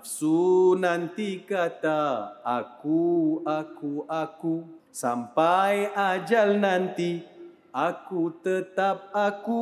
Nafsu 0.00 0.80
nanti 0.80 1.44
kata 1.44 2.32
aku, 2.40 3.44
aku, 3.44 4.08
aku. 4.08 4.64
Sampai 4.88 5.92
ajal 5.92 6.56
nanti 6.56 7.20
aku 7.68 8.32
tetap 8.40 9.12
aku. 9.12 9.60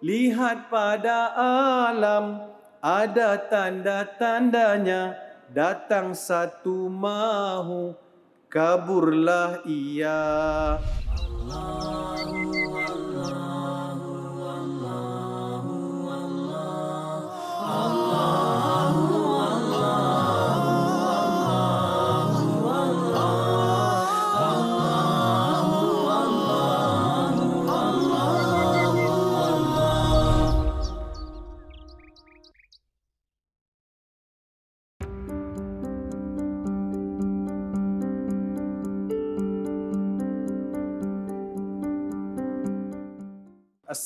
Lihat 0.00 0.72
pada 0.72 1.36
alam 1.84 2.48
ada 2.80 3.36
tanda-tandanya 3.52 5.20
Datang 5.52 6.16
satu 6.16 6.88
mahu 6.88 7.92
kaburlah 8.48 9.68
ia. 9.68 10.80
Allah 11.12 12.17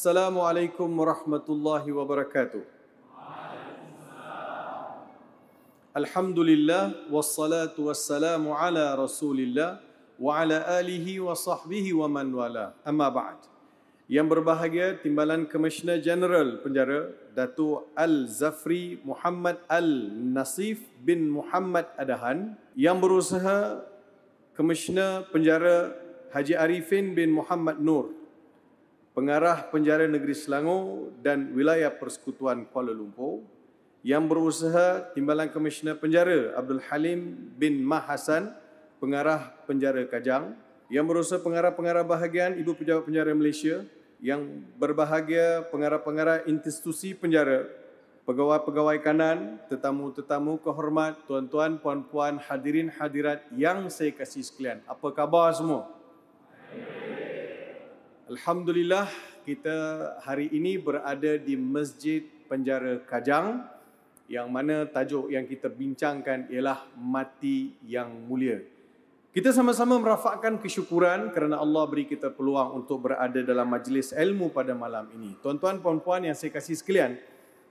Assalamualaikum 0.02 0.91
warahmatullahi 0.98 1.87
wabarakatuh. 1.95 2.59
Alhamdulillah 5.95 7.06
wassalatu 7.06 7.87
wassalamu 7.87 8.51
ala 8.51 8.98
Rasulillah 8.98 9.78
wa 10.19 10.42
ala 10.42 10.59
alihi 10.83 11.22
wa 11.22 11.39
sahbihi 11.39 11.94
wa 11.94 12.11
man 12.11 12.34
wala. 12.34 12.75
Amma 12.83 13.14
ba'd. 13.14 13.47
Yang 14.11 14.27
berbahagia 14.27 14.98
Timbalan 14.98 15.47
Komisioner 15.47 16.03
General 16.03 16.59
Penjara 16.59 17.14
Datuk 17.39 17.87
Al-Zafri 17.94 18.98
Muhammad 19.06 19.62
Al-Nasif 19.70 20.83
bin 20.98 21.31
Muhammad 21.31 21.87
Adahan 21.94 22.59
yang 22.75 22.98
berusaha 22.98 23.87
Komisioner 24.59 25.31
Penjara 25.31 25.94
Haji 26.34 26.59
Arifin 26.59 27.14
bin 27.14 27.31
Muhammad 27.31 27.78
Nur 27.78 28.22
pengarah 29.13 29.69
penjara 29.69 30.09
negeri 30.09 30.33
Selangor 30.33 31.13
dan 31.21 31.53
wilayah 31.53 31.93
persekutuan 31.93 32.65
Kuala 32.69 32.97
Lumpur 32.97 33.45
yang 34.03 34.27
berusaha 34.27 35.15
Timbalan 35.15 35.53
Komisioner 35.53 35.95
Penjara 36.01 36.57
Abdul 36.59 36.83
Halim 36.91 37.53
bin 37.55 37.85
Mahasan, 37.85 38.51
pengarah 38.99 39.53
penjara 39.69 40.03
Kajang, 40.09 40.59
yang 40.91 41.07
berusaha 41.07 41.39
pengarah-pengarah 41.39 42.03
bahagian 42.03 42.59
Ibu 42.59 42.75
Pejabat 42.77 43.07
Penjara 43.07 43.31
Malaysia, 43.33 43.87
yang 44.19 44.65
berbahagia 44.77 45.71
pengarah-pengarah 45.71 46.47
institusi 46.51 47.15
penjara, 47.15 47.69
pegawai-pegawai 48.27 48.99
kanan, 49.03 49.59
tetamu-tetamu 49.67 50.59
kehormat, 50.63 51.23
tuan-tuan, 51.27 51.79
puan-puan, 51.79 52.39
hadirin 52.39 52.91
hadirat 52.91 53.43
yang 53.55 53.87
saya 53.91 54.15
kasih 54.15 54.47
sekalian. 54.47 54.79
Apa 54.87 55.11
khabar 55.11 55.51
semua? 55.55 55.91
Alhamdulillah 58.33 59.12
kita 59.44 59.77
hari 60.25 60.48
ini 60.56 60.80
berada 60.80 61.36
di 61.36 61.52
Masjid 61.52 62.25
Penjara 62.48 62.97
Kajang 63.05 63.61
yang 64.25 64.48
mana 64.48 64.88
tajuk 64.88 65.28
yang 65.28 65.44
kita 65.44 65.69
bincangkan 65.69 66.48
ialah 66.48 66.88
mati 66.97 67.77
yang 67.84 68.08
mulia. 68.25 68.64
Kita 69.36 69.53
sama-sama 69.53 70.00
merafakkan 70.00 70.56
kesyukuran 70.56 71.28
kerana 71.36 71.60
Allah 71.60 71.84
beri 71.84 72.08
kita 72.08 72.33
peluang 72.33 72.81
untuk 72.81 73.04
berada 73.04 73.37
dalam 73.44 73.69
majlis 73.69 74.16
ilmu 74.16 74.48
pada 74.48 74.72
malam 74.72 75.12
ini. 75.12 75.37
Tuan-tuan 75.44 75.84
puan-puan 75.84 76.25
yang 76.25 76.32
saya 76.32 76.56
kasih 76.56 76.81
sekalian, 76.81 77.21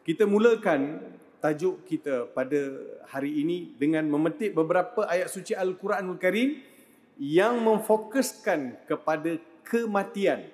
kita 0.06 0.30
mulakan 0.30 1.02
tajuk 1.42 1.90
kita 1.90 2.30
pada 2.38 2.62
hari 3.10 3.34
ini 3.42 3.74
dengan 3.82 4.06
memetik 4.06 4.54
beberapa 4.54 5.10
ayat 5.10 5.26
suci 5.26 5.58
Al-Quranul 5.58 6.22
Karim 6.22 6.62
yang 7.18 7.58
memfokuskan 7.66 8.86
kepada 8.86 9.42
kematian. 9.66 10.48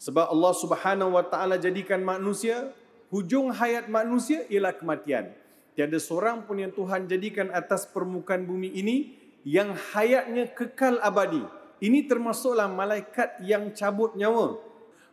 Sebab 0.00 0.32
Allah 0.32 0.54
Subhanahu 0.56 1.16
Wa 1.18 1.24
Taala 1.28 1.60
jadikan 1.60 2.00
manusia 2.00 2.72
hujung 3.12 3.52
hayat 3.52 3.90
manusia 3.90 4.46
ialah 4.48 4.72
kematian. 4.72 5.34
Tiada 5.76 5.98
seorang 6.00 6.46
pun 6.46 6.58
yang 6.58 6.72
Tuhan 6.72 7.06
jadikan 7.10 7.52
atas 7.52 7.84
permukaan 7.84 8.46
bumi 8.46 8.72
ini 8.72 9.14
yang 9.44 9.74
hayatnya 9.92 10.50
kekal 10.50 10.98
abadi. 11.02 11.42
Ini 11.80 12.04
termasuklah 12.04 12.68
malaikat 12.68 13.40
yang 13.44 13.72
cabut 13.72 14.12
nyawa. 14.12 14.60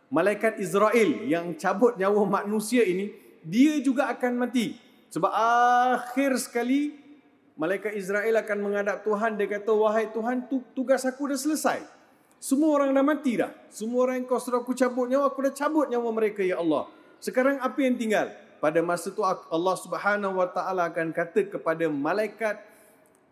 Malaikat 0.08 0.56
Israel 0.60 1.24
yang 1.28 1.56
cabut 1.56 1.96
nyawa 1.96 2.24
manusia 2.24 2.84
ini, 2.84 3.12
dia 3.44 3.80
juga 3.80 4.08
akan 4.12 4.48
mati. 4.48 4.76
Sebab 5.08 5.32
akhir 5.32 6.36
sekali 6.36 6.92
malaikat 7.56 7.96
Israel 7.96 8.40
akan 8.44 8.58
menghadap 8.60 9.00
Tuhan 9.04 9.40
dia 9.40 9.48
kata 9.48 9.72
wahai 9.72 10.12
Tuhan 10.12 10.44
tugas 10.76 11.08
aku 11.08 11.32
dah 11.32 11.40
selesai. 11.40 11.80
Semua 12.38 12.78
orang 12.78 12.94
dah 12.94 13.02
mati 13.02 13.34
dah. 13.34 13.50
Semua 13.66 14.06
orang 14.06 14.22
yang 14.22 14.26
kau 14.30 14.38
suruh 14.38 14.62
aku 14.62 14.70
cabut 14.70 15.10
nyawa, 15.10 15.26
aku 15.26 15.42
dah 15.50 15.54
cabut 15.54 15.90
nyawa 15.90 16.08
mereka 16.14 16.46
ya 16.46 16.62
Allah. 16.62 16.86
Sekarang 17.18 17.58
apa 17.58 17.78
yang 17.82 17.98
tinggal? 17.98 18.30
Pada 18.62 18.78
masa 18.82 19.10
itu 19.10 19.22
Allah 19.26 19.76
Subhanahu 19.78 20.38
Wa 20.38 20.48
Taala 20.50 20.90
akan 20.90 21.10
kata 21.10 21.50
kepada 21.50 21.86
malaikat 21.90 22.62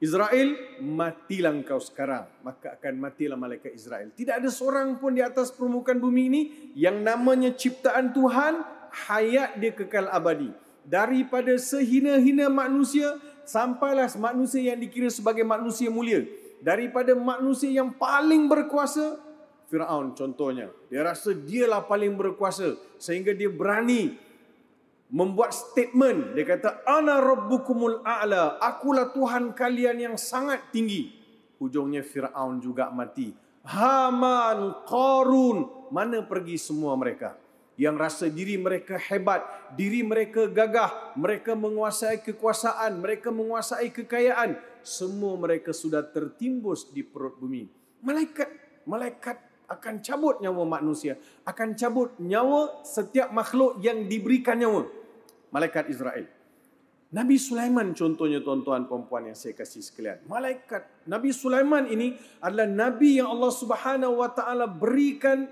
Israel, 0.03 0.59
matilah 0.83 1.55
engkau 1.55 1.79
sekarang. 1.79 2.27
Maka 2.43 2.75
akan 2.79 2.95
matilah 2.99 3.39
malaikat 3.39 3.75
Israel. 3.75 4.11
Tidak 4.11 4.43
ada 4.43 4.51
seorang 4.51 4.99
pun 4.99 5.15
di 5.15 5.23
atas 5.23 5.55
permukaan 5.55 6.03
bumi 6.03 6.23
ini 6.31 6.43
yang 6.75 7.01
namanya 7.03 7.55
ciptaan 7.55 8.11
Tuhan, 8.11 8.63
hayat 9.07 9.59
dia 9.63 9.71
kekal 9.71 10.11
abadi. 10.11 10.51
Daripada 10.87 11.55
sehina-hina 11.59 12.47
manusia, 12.47 13.19
sampailah 13.47 14.11
manusia 14.19 14.75
yang 14.75 14.79
dikira 14.79 15.11
sebagai 15.11 15.43
manusia 15.43 15.91
mulia 15.91 16.27
daripada 16.61 17.13
manusia 17.17 17.71
yang 17.71 17.95
paling 17.95 18.49
berkuasa 18.51 19.23
Firaun 19.67 20.15
contohnya. 20.15 20.71
Dia 20.87 21.03
rasa 21.03 21.35
dialah 21.35 21.85
paling 21.91 22.15
berkuasa 22.15 22.79
sehingga 23.03 23.35
dia 23.35 23.51
berani 23.51 24.15
membuat 25.11 25.51
statement. 25.51 26.39
Dia 26.39 26.47
kata 26.47 26.87
ana 26.87 27.19
rabbukumul 27.19 28.07
a'la. 28.07 28.63
Akulah 28.63 29.11
tuhan 29.11 29.55
kalian 29.59 29.99
yang 30.11 30.17
sangat 30.19 30.71
tinggi. 30.71 31.11
Hujungnya 31.59 32.07
Firaun 32.07 32.63
juga 32.63 32.95
mati. 32.95 33.35
Haman 33.67 34.87
Qarun 34.87 35.91
mana 35.91 36.23
pergi 36.23 36.55
semua 36.55 36.95
mereka 36.95 37.35
yang 37.77 38.01
rasa 38.01 38.33
diri 38.33 38.57
mereka 38.57 38.97
hebat, 38.97 39.45
diri 39.77 40.01
mereka 40.01 40.49
gagah, 40.49 41.13
mereka 41.17 41.53
menguasai 41.53 42.25
kekuasaan, 42.25 43.05
mereka 43.05 43.29
menguasai 43.29 43.93
kekayaan, 43.93 44.57
semua 44.81 45.37
mereka 45.37 45.77
sudah 45.77 46.01
tertimbus 46.01 46.89
di 46.89 47.05
perut 47.05 47.37
bumi. 47.37 47.69
Malaikat, 48.01 48.49
malaikat 48.89 49.37
akan 49.69 50.01
cabut 50.01 50.41
nyawa 50.41 50.65
manusia, 50.65 51.21
akan 51.45 51.77
cabut 51.77 52.17
nyawa 52.17 52.81
setiap 52.81 53.29
makhluk 53.29 53.77
yang 53.85 54.09
diberikan 54.09 54.57
nyawa. 54.57 54.89
Malaikat 55.53 55.93
Israel. 55.93 56.27
Nabi 57.07 57.39
Sulaiman 57.39 57.95
contohnya 57.95 58.43
tuan-tuan 58.43 58.85
puan-puan 58.91 59.31
yang 59.31 59.39
saya 59.39 59.55
kasih 59.55 59.79
sekalian. 59.79 60.27
Malaikat 60.27 61.07
Nabi 61.07 61.31
Sulaiman 61.31 61.87
ini 61.87 62.19
adalah 62.43 62.67
nabi 62.67 63.23
yang 63.23 63.31
Allah 63.31 63.53
Subhanahu 63.55 64.21
wa 64.21 64.31
taala 64.35 64.67
berikan 64.67 65.47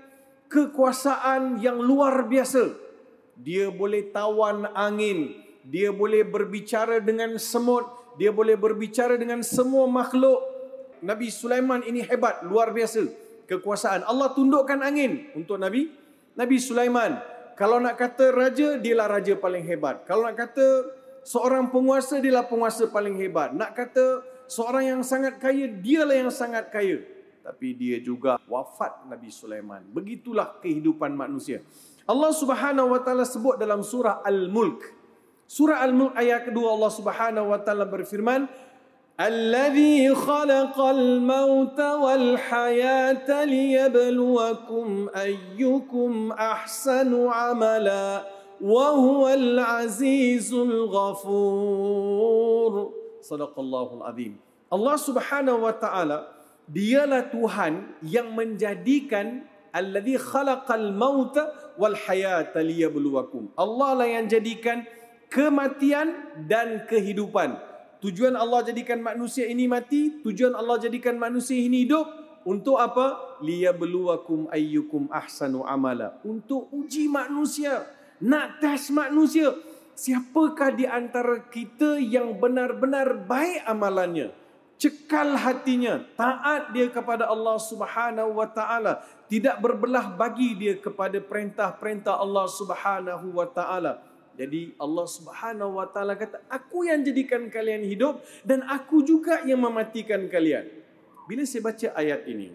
kekuasaan 0.49 1.61
yang 1.61 1.81
luar 1.81 2.25
biasa. 2.25 2.73
Dia 3.35 3.67
boleh 3.67 4.15
tawan 4.15 4.71
angin, 4.71 5.35
dia 5.67 5.91
boleh 5.91 6.23
berbicara 6.23 7.03
dengan 7.03 7.35
semut, 7.35 7.83
dia 8.15 8.31
boleh 8.31 8.55
berbicara 8.55 9.19
dengan 9.19 9.43
semua 9.43 9.89
makhluk. 9.91 10.39
Nabi 11.03 11.27
Sulaiman 11.27 11.83
ini 11.83 11.99
hebat, 11.99 12.47
luar 12.47 12.71
biasa 12.71 13.11
kekuasaan. 13.45 14.07
Allah 14.07 14.31
tundukkan 14.31 14.79
angin 14.79 15.29
untuk 15.35 15.59
Nabi 15.59 15.91
Nabi 16.33 16.57
Sulaiman. 16.57 17.19
Kalau 17.55 17.79
nak 17.79 17.95
kata 17.95 18.35
raja, 18.35 18.75
dialah 18.79 19.07
raja 19.19 19.35
paling 19.35 19.63
hebat. 19.63 20.03
Kalau 20.03 20.27
nak 20.27 20.35
kata 20.35 20.91
seorang 21.23 21.71
penguasa, 21.71 22.19
dialah 22.19 22.47
penguasa 22.47 22.91
paling 22.91 23.15
hebat. 23.19 23.55
Nak 23.55 23.71
kata 23.75 24.23
seorang 24.47 24.95
yang 24.95 25.01
sangat 25.03 25.39
kaya, 25.39 25.67
dialah 25.71 26.15
yang 26.15 26.31
sangat 26.31 26.67
kaya 26.71 27.14
tapi 27.45 27.77
dia 27.77 28.01
juga 28.01 28.41
wafat 28.49 29.05
Nabi 29.05 29.29
Sulaiman. 29.29 29.85
Begitulah 29.93 30.57
kehidupan 30.65 31.13
manusia. 31.13 31.61
Allah 32.09 32.33
Subhanahu 32.33 32.89
wa 32.89 32.97
taala 33.05 33.21
sebut 33.21 33.61
dalam 33.61 33.85
surah 33.85 34.25
Al-Mulk. 34.25 34.81
Surah 35.45 35.85
Al-Mulk 35.85 36.17
ayat 36.17 36.49
kedua 36.49 36.73
Allah 36.73 36.89
Subhanahu 36.89 37.53
wa 37.53 37.61
taala 37.61 37.85
berfirman, 37.85 38.49
"Allazi 39.13 40.09
khalaqal 40.09 41.21
mauta 41.21 42.01
wal 42.01 42.33
hayata 42.33 43.45
liyabluwakum 43.45 45.13
ayyukum 45.13 46.33
ahsanu 46.33 47.29
amala 47.29 48.25
wa 48.57 48.89
huwal 48.97 49.61
azizul 49.85 50.89
ghafur." 50.89 52.73
Sadaqallahul 53.21 54.01
azim. 54.01 54.41
Allah 54.65 54.97
Subhanahu 54.97 55.61
wa 55.61 55.73
taala 55.77 56.34
dialah 56.69 57.29
Tuhan 57.29 58.01
yang 58.05 58.33
menjadikan 58.33 59.45
alladhi 59.75 60.15
khalaqal 60.15 60.93
mauta 60.95 61.51
wal 61.75 61.93
hayata 61.93 62.63
liyabluwakum. 62.63 63.51
Allah 63.59 63.91
lah 64.03 64.07
yang 64.07 64.25
jadikan 64.25 64.87
kematian 65.27 66.39
dan 66.47 66.87
kehidupan. 66.87 67.59
Tujuan 67.99 68.37
Allah 68.37 68.61
jadikan 68.69 69.01
manusia 69.01 69.49
ini 69.49 69.65
mati, 69.65 70.21
tujuan 70.21 70.53
Allah 70.53 70.77
jadikan 70.77 71.17
manusia 71.17 71.57
ini 71.57 71.89
hidup 71.89 72.05
untuk 72.45 72.77
apa? 72.77 73.39
Liyabluwakum 73.41 74.47
ayyukum 74.53 75.09
ahsanu 75.09 75.65
amala. 75.65 76.21
Untuk 76.21 76.69
uji 76.69 77.09
manusia, 77.09 77.83
nak 78.21 78.61
tes 78.61 78.93
manusia. 78.93 79.51
Siapakah 79.95 80.75
di 80.75 80.83
antara 80.83 81.47
kita 81.47 81.97
yang 82.03 82.35
benar-benar 82.37 83.25
baik 83.25 83.63
amalannya? 83.63 84.44
Cekal 84.75 85.39
hatinya, 85.39 86.03
taat 86.19 86.75
dia 86.75 86.91
kepada 86.91 87.31
Allah 87.31 87.55
Subhanahu 87.59 88.35
wa 88.35 88.47
taala, 88.47 89.03
tidak 89.31 89.59
berbelah 89.63 90.11
bagi 90.13 90.55
dia 90.55 90.75
kepada 90.75 91.17
perintah-perintah 91.23 92.19
Allah 92.19 92.45
Subhanahu 92.51 93.35
wa 93.35 93.47
taala. 93.47 94.03
Jadi 94.35 94.75
Allah 94.75 95.07
Subhanahu 95.07 95.79
wa 95.79 95.87
taala 95.87 96.19
kata, 96.19 96.43
aku 96.51 96.83
yang 96.83 96.99
jadikan 97.07 97.47
kalian 97.47 97.87
hidup 97.87 98.19
dan 98.43 98.67
aku 98.67 98.99
juga 98.99 99.39
yang 99.47 99.63
mematikan 99.63 100.27
kalian. 100.27 100.67
Bila 101.25 101.47
saya 101.47 101.63
baca 101.63 101.87
ayat 101.95 102.27
ini, 102.27 102.51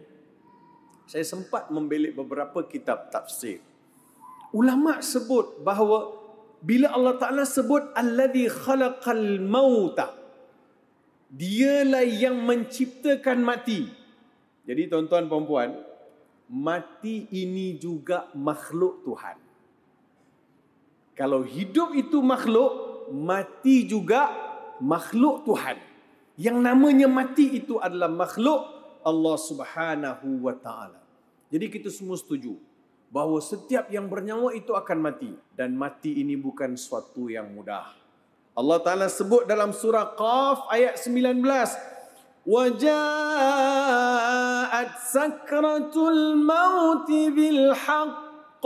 saya 1.08 1.24
sempat 1.26 1.72
membelik 1.72 2.14
beberapa 2.14 2.62
kitab 2.68 3.08
tafsir. 3.08 3.58
Ulama 4.52 5.00
sebut 5.00 5.64
bahawa 5.64 6.20
bila 6.60 6.92
Allah 6.92 7.16
Taala 7.16 7.48
sebut 7.48 7.96
alladhi 7.96 8.46
khalaqal 8.46 9.40
mauta 9.40 10.19
dialah 11.30 12.02
yang 12.02 12.42
menciptakan 12.42 13.38
mati. 13.40 13.86
Jadi 14.66 14.90
tuan-tuan 14.90 15.30
dan 15.30 15.46
puan 15.46 15.70
mati 16.50 17.30
ini 17.30 17.78
juga 17.78 18.26
makhluk 18.34 19.06
Tuhan. 19.06 19.38
Kalau 21.14 21.46
hidup 21.46 21.94
itu 21.94 22.18
makhluk, 22.18 22.72
mati 23.14 23.86
juga 23.86 24.34
makhluk 24.82 25.46
Tuhan. 25.46 25.78
Yang 26.40 26.58
namanya 26.58 27.06
mati 27.06 27.60
itu 27.60 27.78
adalah 27.78 28.10
makhluk 28.10 28.60
Allah 29.04 29.36
Subhanahu 29.36 30.28
wa 30.42 30.54
taala. 30.56 30.98
Jadi 31.52 31.66
kita 31.68 31.92
semua 31.92 32.16
setuju 32.16 32.56
bahawa 33.12 33.42
setiap 33.42 33.90
yang 33.92 34.08
bernyawa 34.08 34.54
itu 34.56 34.72
akan 34.72 34.98
mati 35.02 35.30
dan 35.52 35.76
mati 35.76 36.22
ini 36.22 36.38
bukan 36.38 36.78
suatu 36.78 37.28
yang 37.28 37.52
mudah. 37.52 37.99
Allah 38.55 38.79
Ta'ala 38.79 39.11
sebut 39.11 39.43
dalam 39.43 39.75
surah 39.75 40.15
Qaf 40.15 40.71
ayat 40.71 40.95
19. 40.95 41.95
وَجَاءَتْ 42.45 42.93
سَكْرَةُ 45.01 45.95
الْمَوْتِ 45.97 47.09
بِالْحَقِّ 47.09 48.63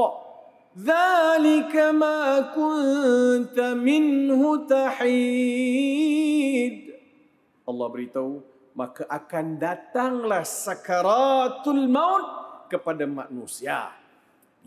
ذَلِكَ 0.76 1.76
مَا 1.96 2.52
كُنْتَ 2.52 3.56
مِنْهُ 3.56 4.42
تَحِيدٌ 4.68 6.20
Allah 7.64 7.88
beritahu, 7.88 8.44
maka 8.76 9.08
akan 9.08 9.56
datanglah 9.56 10.44
sakaratul 10.44 11.88
maut 11.88 12.28
kepada 12.68 13.08
manusia. 13.08 13.96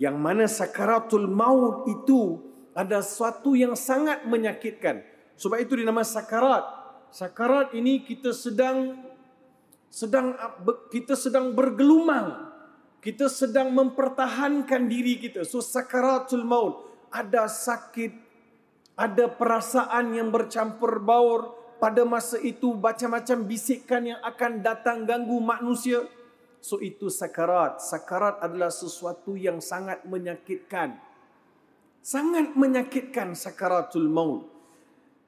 Yang 0.00 0.17
mana 0.17 0.49
sakaratul 0.49 1.29
maut 1.29 1.85
itu 1.85 2.41
ada 2.77 3.01
sesuatu 3.01 3.57
yang 3.57 3.74
sangat 3.74 4.21
menyakitkan. 4.29 5.01
Sebab 5.33 5.57
itu 5.57 5.74
dinamakan 5.74 6.06
sakarat. 6.06 6.65
Sakarat 7.09 7.74
ini 7.74 8.06
kita 8.06 8.29
sedang 8.38 9.01
sedang 9.89 10.38
kita 10.94 11.18
sedang 11.18 11.57
bergelumang. 11.57 12.53
Kita 13.01 13.25
sedang 13.33 13.74
mempertahankan 13.74 14.85
diri 14.85 15.18
kita. 15.18 15.41
So 15.41 15.57
sakaratul 15.57 16.45
maut 16.45 16.85
ada 17.09 17.50
sakit, 17.50 18.13
ada 18.94 19.25
perasaan 19.25 20.13
yang 20.13 20.29
bercampur 20.29 21.01
baur. 21.01 21.57
Pada 21.77 22.01
masa 22.09 22.41
itu 22.41 22.74
macam-macam 22.74 23.45
bisikan 23.45 24.01
yang 24.01 24.18
akan 24.25 24.65
datang 24.65 25.06
ganggu 25.06 25.38
manusia. 25.38 26.09
So 26.57 26.81
itu 26.81 27.06
sakarat. 27.06 27.85
Sakarat 27.85 28.41
adalah 28.41 28.74
sesuatu 28.74 29.38
yang 29.38 29.62
sangat 29.62 30.01
menyakitkan 30.09 31.06
sangat 32.02 32.54
menyakitkan 32.56 33.34
sakaratul 33.38 34.08
maut. 34.08 34.48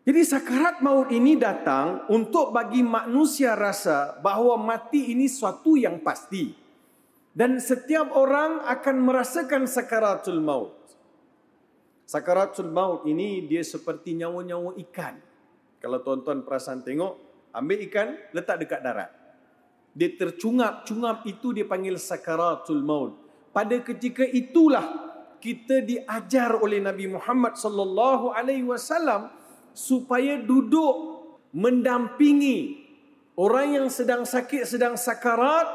Jadi 0.10 0.26
sakarat 0.26 0.82
maut 0.82 1.14
ini 1.14 1.38
datang 1.38 2.08
untuk 2.10 2.50
bagi 2.50 2.82
manusia 2.82 3.54
rasa 3.54 4.18
bahawa 4.18 4.58
mati 4.58 5.14
ini 5.14 5.30
suatu 5.30 5.78
yang 5.78 6.02
pasti. 6.02 6.50
Dan 7.30 7.62
setiap 7.62 8.10
orang 8.18 8.66
akan 8.66 8.96
merasakan 9.06 9.70
sakaratul 9.70 10.42
maut. 10.42 10.74
Sakaratul 12.10 12.74
maut 12.74 13.06
ini 13.06 13.46
dia 13.46 13.62
seperti 13.62 14.18
nyawa-nyawa 14.18 14.74
ikan. 14.90 15.22
Kalau 15.78 16.02
tuan-tuan 16.02 16.42
perasan 16.42 16.82
tengok, 16.82 17.16
ambil 17.54 17.78
ikan, 17.86 18.18
letak 18.34 18.66
dekat 18.66 18.82
darat. 18.82 19.14
Dia 19.94 20.10
tercungap-cungap 20.18 21.26
itu 21.30 21.54
dia 21.54 21.70
panggil 21.70 22.02
sakaratul 22.02 22.82
maut. 22.82 23.14
Pada 23.54 23.78
ketika 23.82 24.26
itulah 24.26 25.09
kita 25.40 25.82
diajar 25.82 26.60
oleh 26.60 26.84
Nabi 26.84 27.08
Muhammad 27.08 27.56
sallallahu 27.56 28.36
alaihi 28.36 28.68
wasallam 28.68 29.32
supaya 29.72 30.36
duduk 30.36 31.24
mendampingi 31.56 32.84
orang 33.40 33.80
yang 33.80 33.88
sedang 33.88 34.28
sakit 34.28 34.68
sedang 34.68 35.00
sakarat 35.00 35.66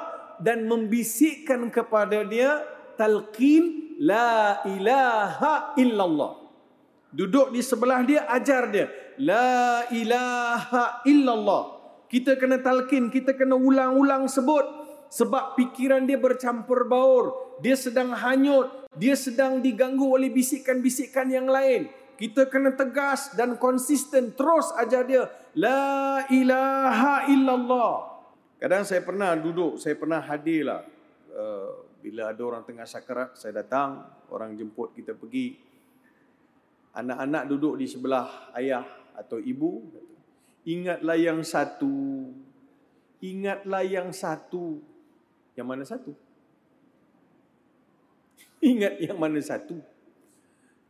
dan 0.45 0.69
membisikkan 0.69 1.73
kepada 1.73 2.23
dia 2.29 2.61
talqin 3.01 3.97
la 3.99 4.61
ilaha 4.69 5.73
illallah. 5.81 6.45
Duduk 7.15 7.55
di 7.55 7.63
sebelah 7.65 8.05
dia 8.05 8.29
ajar 8.29 8.69
dia 8.69 8.87
la 9.17 9.89
ilaha 9.89 11.01
illallah. 11.09 11.63
Kita 12.13 12.37
kena 12.37 12.61
talqin 12.61 13.09
kita 13.09 13.33
kena 13.35 13.57
ulang-ulang 13.57 14.29
sebut 14.29 14.84
sebab 15.15 15.55
pikiran 15.55 16.03
dia 16.03 16.19
bercampur 16.19 16.91
baur 16.91 17.55
dia 17.63 17.79
sedang 17.79 18.11
hanyut 18.11 18.85
dia 18.95 19.19
sedang 19.19 19.59
diganggu 19.59 20.07
oleh 20.07 20.31
bisikan-bisikan 20.31 21.27
yang 21.27 21.51
lain. 21.51 21.91
Kita 22.15 22.47
kena 22.47 22.79
tegas 22.79 23.35
dan 23.35 23.59
konsisten 23.59 24.31
terus 24.39 24.71
ajar 24.79 25.03
dia 25.03 25.27
la 25.59 26.23
ilaha 26.31 27.27
illallah. 27.27 27.95
Kadang 28.63 28.87
saya 28.87 29.03
pernah 29.03 29.35
duduk, 29.35 29.83
saya 29.83 29.99
pernah 29.99 30.23
hadirlah 30.23 30.87
uh, 31.35 31.71
bila 31.99 32.31
ada 32.31 32.43
orang 32.47 32.63
tengah 32.63 32.87
sakarat, 32.87 33.35
saya 33.35 33.67
datang, 33.67 34.07
orang 34.31 34.55
jemput 34.55 34.95
kita 34.95 35.19
pergi. 35.19 35.59
Anak-anak 36.95 37.51
duduk 37.51 37.75
di 37.83 37.91
sebelah 37.91 38.55
ayah 38.55 38.87
atau 39.19 39.43
ibu. 39.43 39.83
Ingatlah 40.63 41.19
yang 41.19 41.43
satu. 41.43 42.31
Ingatlah 43.19 43.83
yang 43.83 44.15
satu. 44.15 44.94
Yang 45.55 45.67
mana 45.67 45.85
satu? 45.87 46.13
Ingat 48.75 48.95
yang 49.03 49.19
mana 49.19 49.39
satu. 49.39 49.79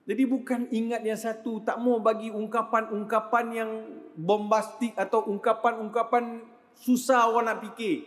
Jadi 0.05 0.23
bukan 0.29 0.69
ingat 0.69 1.01
yang 1.01 1.17
satu. 1.17 1.65
Tak 1.65 1.81
mau 1.81 1.97
bagi 1.97 2.29
ungkapan-ungkapan 2.29 3.47
yang 3.57 3.71
bombastik 4.13 4.93
atau 5.01 5.25
ungkapan-ungkapan 5.33 6.45
susah 6.77 7.33
orang 7.33 7.57
nak 7.57 7.65
fikir. 7.65 8.05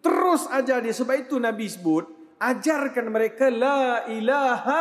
Terus 0.00 0.48
ajar 0.48 0.80
dia. 0.80 0.96
Sebab 0.96 1.28
itu 1.28 1.36
Nabi 1.36 1.68
sebut, 1.68 2.08
ajarkan 2.40 3.12
mereka 3.12 3.52
la 3.52 4.08
ilaha 4.08 4.80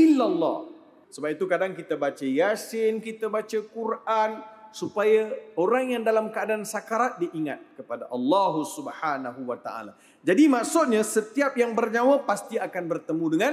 illallah. 0.00 0.72
Sebab 1.12 1.28
itu 1.28 1.44
kadang 1.44 1.76
kita 1.76 1.96
baca 2.00 2.24
Yasin, 2.24 3.04
kita 3.04 3.28
baca 3.28 3.58
Quran 3.68 4.30
supaya 4.70 5.32
orang 5.56 5.96
yang 5.98 6.02
dalam 6.04 6.28
keadaan 6.28 6.62
sakarat 6.62 7.16
diingat 7.20 7.78
kepada 7.78 8.06
Allah 8.12 8.54
Subhanahu 8.64 9.40
wa 9.48 9.58
taala. 9.58 9.96
Jadi 10.20 10.44
maksudnya 10.50 11.00
setiap 11.02 11.56
yang 11.56 11.72
bernyawa 11.72 12.22
pasti 12.28 12.60
akan 12.60 12.84
bertemu 12.86 13.26
dengan 13.32 13.52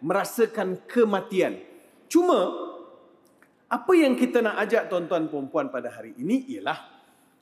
merasakan 0.00 0.84
kematian. 0.84 1.60
Cuma 2.10 2.50
apa 3.70 3.92
yang 3.94 4.18
kita 4.18 4.42
nak 4.42 4.58
ajak 4.66 4.90
tuan-tuan 4.90 5.30
puan-puan 5.30 5.70
pada 5.70 5.94
hari 5.94 6.12
ini 6.18 6.50
ialah 6.58 7.00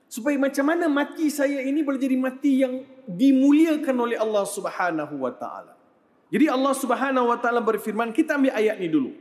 supaya 0.08 0.36
macam 0.36 0.64
mana 0.68 0.88
mati 0.88 1.32
saya 1.32 1.64
ini 1.64 1.80
boleh 1.80 2.00
jadi 2.00 2.16
mati 2.16 2.52
yang 2.64 2.84
dimuliakan 3.08 3.96
oleh 3.96 4.16
Allah 4.20 4.44
Subhanahu 4.44 5.14
wa 5.24 5.32
taala. 5.32 5.78
Jadi 6.28 6.44
Allah 6.44 6.74
Subhanahu 6.76 7.32
wa 7.32 7.38
taala 7.40 7.64
berfirman, 7.64 8.12
kita 8.12 8.36
ambil 8.36 8.52
ayat 8.52 8.76
ni 8.76 8.88
dulu. 8.92 9.16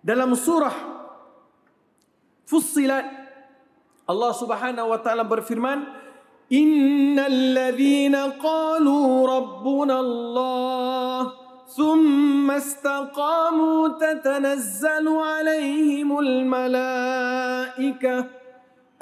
Dalam 0.00 0.32
surah 0.32 1.03
Fussilat 2.46 3.04
Allah 4.08 4.32
Subhanahu 4.36 4.88
wa 4.92 4.98
taala 5.00 5.24
berfirman, 5.24 6.04
الذين 7.18 8.16
قالوا 8.16 9.36
ربنا 9.36 10.00
الله 10.00 11.32
ثم 11.76 12.50
استقاموا 12.50 13.88
تتنزل 13.88 15.08
عليهم 15.08 16.18
الملائكة 16.18 18.24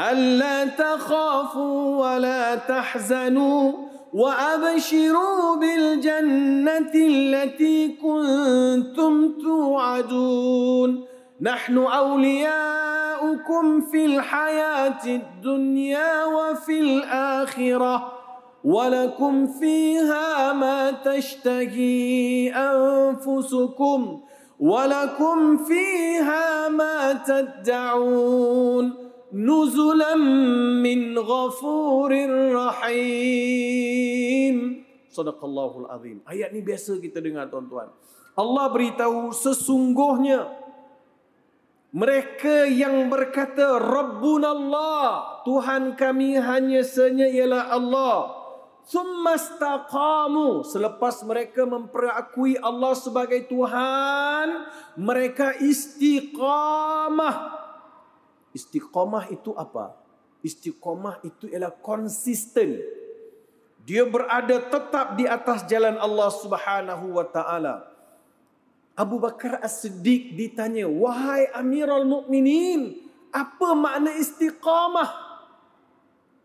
ألا 0.00 0.64
تخافوا 0.64 2.02
ولا 2.02 2.54
تحزنوا 2.54 3.72
وأبشروا 4.12 5.56
بالجنة 5.56 6.94
التي 6.94 7.88
كنتم 7.88 9.32
توعدون. 9.42 11.11
نحن 11.42 11.78
أولياؤكم 11.78 13.64
في 13.90 14.06
الحياة 14.06 15.06
الدنيا 15.06 16.24
وفي 16.24 16.80
الآخرة 16.80 18.12
ولكم 18.64 19.46
فيها 19.58 20.52
ما 20.52 20.90
تشتهي 21.02 22.54
أنفسكم 22.54 24.20
ولكم 24.60 25.56
فيها 25.66 26.68
ما 26.68 27.12
تدعون. 27.26 28.94
نزلا 29.32 30.14
من 30.78 31.18
غفور 31.18 32.12
رحيم. 32.54 34.56
صدق 35.10 35.44
الله 35.44 35.72
العظيم. 35.82 36.22
Ayat 36.22 36.54
ni 36.54 36.62
biasa 36.62 37.02
kita 37.02 37.18
dengar 37.18 37.50
tuan-tuan. 37.50 37.90
Allah 38.38 38.70
beritahu 38.70 39.34
sesungguhnya 39.34 40.61
mereka 41.92 42.66
yang 42.66 43.12
berkata 43.12 43.76
Rabbuna 43.76 44.56
Allah 44.56 45.06
Tuhan 45.44 45.94
kami 45.94 46.40
hanya 46.40 46.80
senya 46.80 47.28
ialah 47.28 47.68
Allah 47.68 48.42
Summastaqamu 48.82 50.66
selepas 50.66 51.22
mereka 51.22 51.62
memperakui 51.62 52.58
Allah 52.58 52.98
sebagai 52.98 53.46
Tuhan, 53.46 54.66
mereka 54.98 55.54
istiqamah. 55.62 57.62
Istiqamah 58.50 59.30
itu 59.30 59.54
apa? 59.54 59.94
Istiqamah 60.42 61.22
itu 61.22 61.46
ialah 61.46 61.70
konsisten. 61.78 62.82
Dia 63.86 64.02
berada 64.06 64.58
tetap 64.58 65.14
di 65.14 65.30
atas 65.30 65.62
jalan 65.70 65.94
Allah 66.02 66.30
Subhanahu 66.34 67.22
wa 67.22 67.26
taala. 67.26 67.86
Abu 68.92 69.16
Bakar 69.16 69.60
As-Siddiq 69.64 70.36
ditanya, 70.36 70.84
"Wahai 70.84 71.48
Amirul 71.56 72.04
Mukminin, 72.04 73.00
apa 73.32 73.72
makna 73.72 74.12
istiqamah?" 74.16 75.32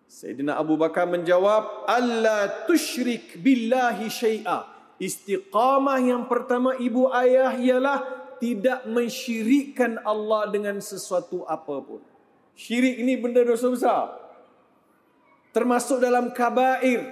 Sayyidina 0.07 0.55
Abu 0.55 0.79
Bakar 0.79 1.03
menjawab, 1.03 1.83
Allah 1.83 2.63
tushrik 2.63 3.43
billahi 3.43 4.07
syai'a. 4.07 4.63
Istiqamah 4.97 5.99
yang 5.99 6.25
pertama 6.25 6.73
ibu 6.79 7.11
ayah 7.11 7.53
ialah 7.59 7.99
tidak 8.39 8.87
mensyirikkan 8.87 9.99
Allah 10.01 10.47
dengan 10.49 10.79
sesuatu 10.79 11.43
apapun. 11.45 12.01
Syirik 12.57 12.97
ini 12.97 13.13
benda 13.19 13.45
dosa 13.45 13.67
besar. 13.69 14.05
Termasuk 15.53 16.01
dalam 16.01 16.33
kabair. 16.33 17.05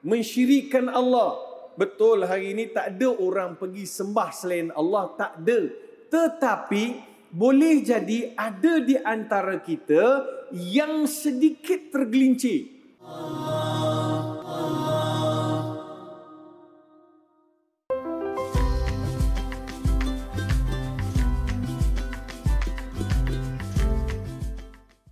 Mensyirikkan 0.00 0.88
Allah. 0.88 1.47
Betul 1.78 2.26
hari 2.26 2.58
ini 2.58 2.74
tak 2.74 2.98
ada 2.98 3.14
orang 3.22 3.54
pergi 3.54 3.86
sembah 3.86 4.34
selain 4.34 4.74
Allah. 4.74 5.14
Tak 5.14 5.46
ada. 5.46 5.70
Tetapi 6.10 6.84
boleh 7.30 7.86
jadi 7.86 8.34
ada 8.34 8.82
di 8.82 8.98
antara 8.98 9.62
kita 9.62 10.26
yang 10.50 11.06
sedikit 11.06 11.94
tergelincir. 11.94 12.66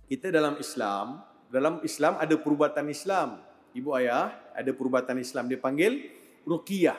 Kita 0.03 0.27
dalam 0.35 0.59
Islam, 0.59 1.23
dalam 1.47 1.79
Islam 1.79 2.19
ada 2.19 2.35
perubatan 2.35 2.91
Islam. 2.91 3.39
Ibu 3.71 3.95
ayah 4.03 4.35
ada 4.51 4.71
perubatan 4.75 5.15
Islam 5.15 5.47
dipanggil 5.47 6.16
ruqyah 6.47 6.97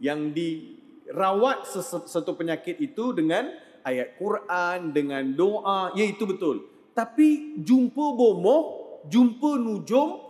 yang 0.00 0.32
dirawat 0.32 1.68
satu 2.08 2.32
penyakit 2.34 2.80
itu 2.80 3.12
dengan 3.12 3.52
ayat 3.84 4.16
Quran 4.16 4.90
dengan 4.96 5.22
doa, 5.36 5.92
ya 5.92 6.02
itu 6.08 6.24
betul. 6.24 6.64
Tapi 6.96 7.60
jumpa 7.60 8.04
bomoh, 8.16 8.62
jumpa 9.06 9.60
nujum, 9.60 10.24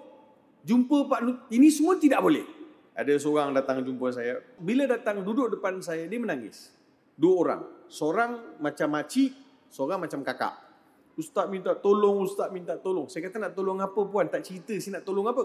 jumpa 0.66 0.96
pak 1.06 1.20
ini 1.54 1.70
semua 1.70 1.94
tidak 1.96 2.20
boleh. 2.20 2.44
Ada 2.94 3.18
seorang 3.18 3.50
datang 3.50 3.82
jumpa 3.82 4.10
saya. 4.14 4.38
Bila 4.58 4.86
datang 4.86 5.22
duduk 5.26 5.58
depan 5.58 5.82
saya, 5.82 6.06
dia 6.06 6.18
menangis. 6.18 6.70
Dua 7.18 7.34
orang. 7.42 7.62
Seorang 7.90 8.58
macam 8.62 8.86
makcik, 8.94 9.34
seorang 9.70 9.98
macam 9.98 10.22
kakak. 10.22 10.54
Ustaz 11.18 11.46
minta 11.50 11.74
tolong, 11.74 12.22
ustaz 12.22 12.50
minta 12.54 12.78
tolong. 12.78 13.10
Saya 13.10 13.26
kata 13.30 13.38
nak 13.38 13.54
tolong 13.54 13.78
apa 13.82 13.98
puan? 14.06 14.26
Tak 14.30 14.46
cerita 14.46 14.74
saya 14.78 14.98
nak 14.98 15.04
tolong 15.06 15.26
apa. 15.26 15.42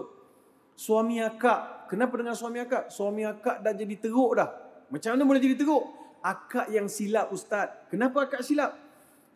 Suami 0.80 1.20
akak. 1.20 1.92
Kenapa 1.92 2.16
dengan 2.16 2.32
suami 2.32 2.64
akak? 2.64 2.88
Suami 2.88 3.28
akak 3.28 3.60
dah 3.60 3.76
jadi 3.76 4.00
teruk 4.00 4.32
dah. 4.40 4.48
Macam 4.88 5.12
mana 5.12 5.28
boleh 5.28 5.42
jadi 5.44 5.60
teruk? 5.60 6.00
akak 6.20 6.68
yang 6.72 6.86
silap 6.86 7.32
ustaz. 7.32 7.72
Kenapa 7.88 8.28
akak 8.28 8.44
silap? 8.44 8.76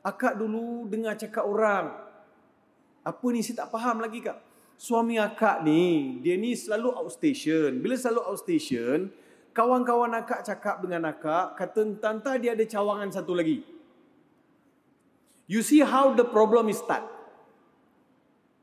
Akak 0.04 0.36
dulu 0.36 0.84
dengar 0.88 1.16
cakap 1.16 1.44
orang. 1.44 1.96
Apa 3.04 3.26
ni 3.32 3.40
saya 3.40 3.64
tak 3.64 3.72
faham 3.72 4.00
lagi 4.00 4.20
kak. 4.20 4.36
Suami 4.76 5.16
akak 5.16 5.64
ni, 5.64 6.18
dia 6.20 6.36
ni 6.36 6.52
selalu 6.52 6.92
outstation. 6.92 7.80
Bila 7.80 7.96
selalu 7.96 8.20
outstation, 8.32 9.08
kawan-kawan 9.56 10.12
akak 10.12 10.44
cakap 10.44 10.84
dengan 10.84 11.08
akak, 11.08 11.56
kata 11.56 12.00
tanta 12.00 12.36
dia 12.36 12.52
ada 12.52 12.64
cawangan 12.64 13.08
satu 13.12 13.32
lagi. 13.32 13.64
You 15.44 15.60
see 15.60 15.84
how 15.84 16.16
the 16.16 16.24
problem 16.24 16.72
is 16.72 16.80
start. 16.80 17.04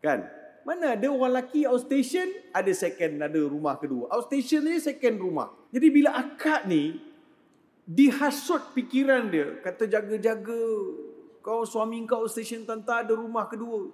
Kan? 0.01 0.40
Mana 0.61 0.93
ada 0.93 1.07
orang 1.09 1.41
lelaki 1.41 1.65
outstation, 1.65 2.29
ada 2.53 2.69
second, 2.71 3.17
ada 3.17 3.39
rumah 3.41 3.81
kedua. 3.81 4.13
Outstation 4.13 4.61
ni 4.61 4.77
second 4.77 5.17
rumah. 5.17 5.49
Jadi 5.73 5.87
bila 5.89 6.13
akak 6.13 6.69
ni, 6.69 7.11
dihasut 7.91 8.71
fikiran 8.71 9.27
dia 9.27 9.59
kata 9.59 9.83
jaga-jaga 9.83 10.63
kau 11.43 11.67
suami 11.67 11.99
kau 12.07 12.23
stesen 12.23 12.63
tanta 12.63 13.03
ada 13.03 13.11
rumah 13.11 13.51
kedua 13.51 13.91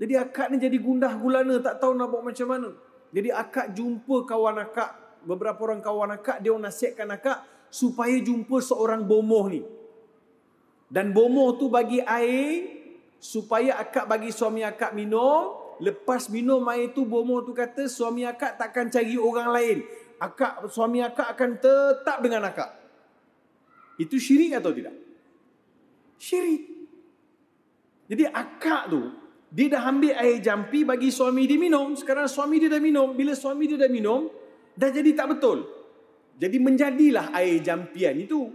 jadi 0.00 0.24
akak 0.24 0.48
ni 0.54 0.56
jadi 0.56 0.78
gundah 0.80 1.12
gulana 1.20 1.60
tak 1.60 1.84
tahu 1.84 1.92
nak 1.98 2.08
buat 2.08 2.24
macam 2.24 2.48
mana 2.48 2.70
jadi 3.12 3.36
akak 3.36 3.76
jumpa 3.76 4.24
kawan 4.24 4.64
akak 4.64 4.90
beberapa 5.28 5.60
orang 5.68 5.84
kawan 5.84 6.16
akak 6.16 6.40
dia 6.40 6.56
nasihatkan 6.56 7.12
akak 7.12 7.44
supaya 7.68 8.16
jumpa 8.24 8.56
seorang 8.64 9.04
bomoh 9.04 9.52
ni 9.52 9.60
dan 10.88 11.12
bomoh 11.12 11.60
tu 11.60 11.68
bagi 11.68 12.00
air 12.00 12.80
supaya 13.20 13.76
akak 13.84 14.08
bagi 14.08 14.32
suami 14.32 14.64
akak 14.64 14.96
minum 14.96 15.59
lepas 15.80 16.28
minum 16.28 16.60
air 16.68 16.92
tu 16.92 17.08
bomoh 17.08 17.40
tu 17.42 17.56
kata 17.56 17.88
suami 17.88 18.28
akak 18.28 18.60
takkan 18.60 18.92
cari 18.92 19.16
orang 19.16 19.48
lain 19.50 19.78
akak 20.20 20.68
suami 20.68 21.00
akak 21.00 21.32
akan 21.32 21.50
tetap 21.56 22.20
dengan 22.20 22.44
akak 22.46 22.80
itu 24.00 24.16
syirik 24.16 24.56
atau 24.56 24.72
tidak? 24.72 24.96
Syirik. 26.16 26.62
Jadi 28.08 28.24
akak 28.24 28.88
tu, 28.88 29.12
dia 29.52 29.68
dah 29.76 29.92
ambil 29.92 30.16
air 30.16 30.40
jampi 30.40 30.88
bagi 30.88 31.12
suami 31.12 31.44
dia 31.44 31.60
minum. 31.60 31.92
Sekarang 31.92 32.24
suami 32.24 32.56
dia 32.56 32.72
dah 32.72 32.80
minum. 32.80 33.12
Bila 33.12 33.36
suami 33.36 33.68
dia 33.68 33.76
dah 33.76 33.92
minum, 33.92 34.32
dah 34.72 34.88
jadi 34.88 35.12
tak 35.12 35.36
betul. 35.36 35.68
Jadi 36.40 36.56
menjadilah 36.56 37.36
air 37.36 37.60
jampian 37.60 38.16
itu. 38.16 38.48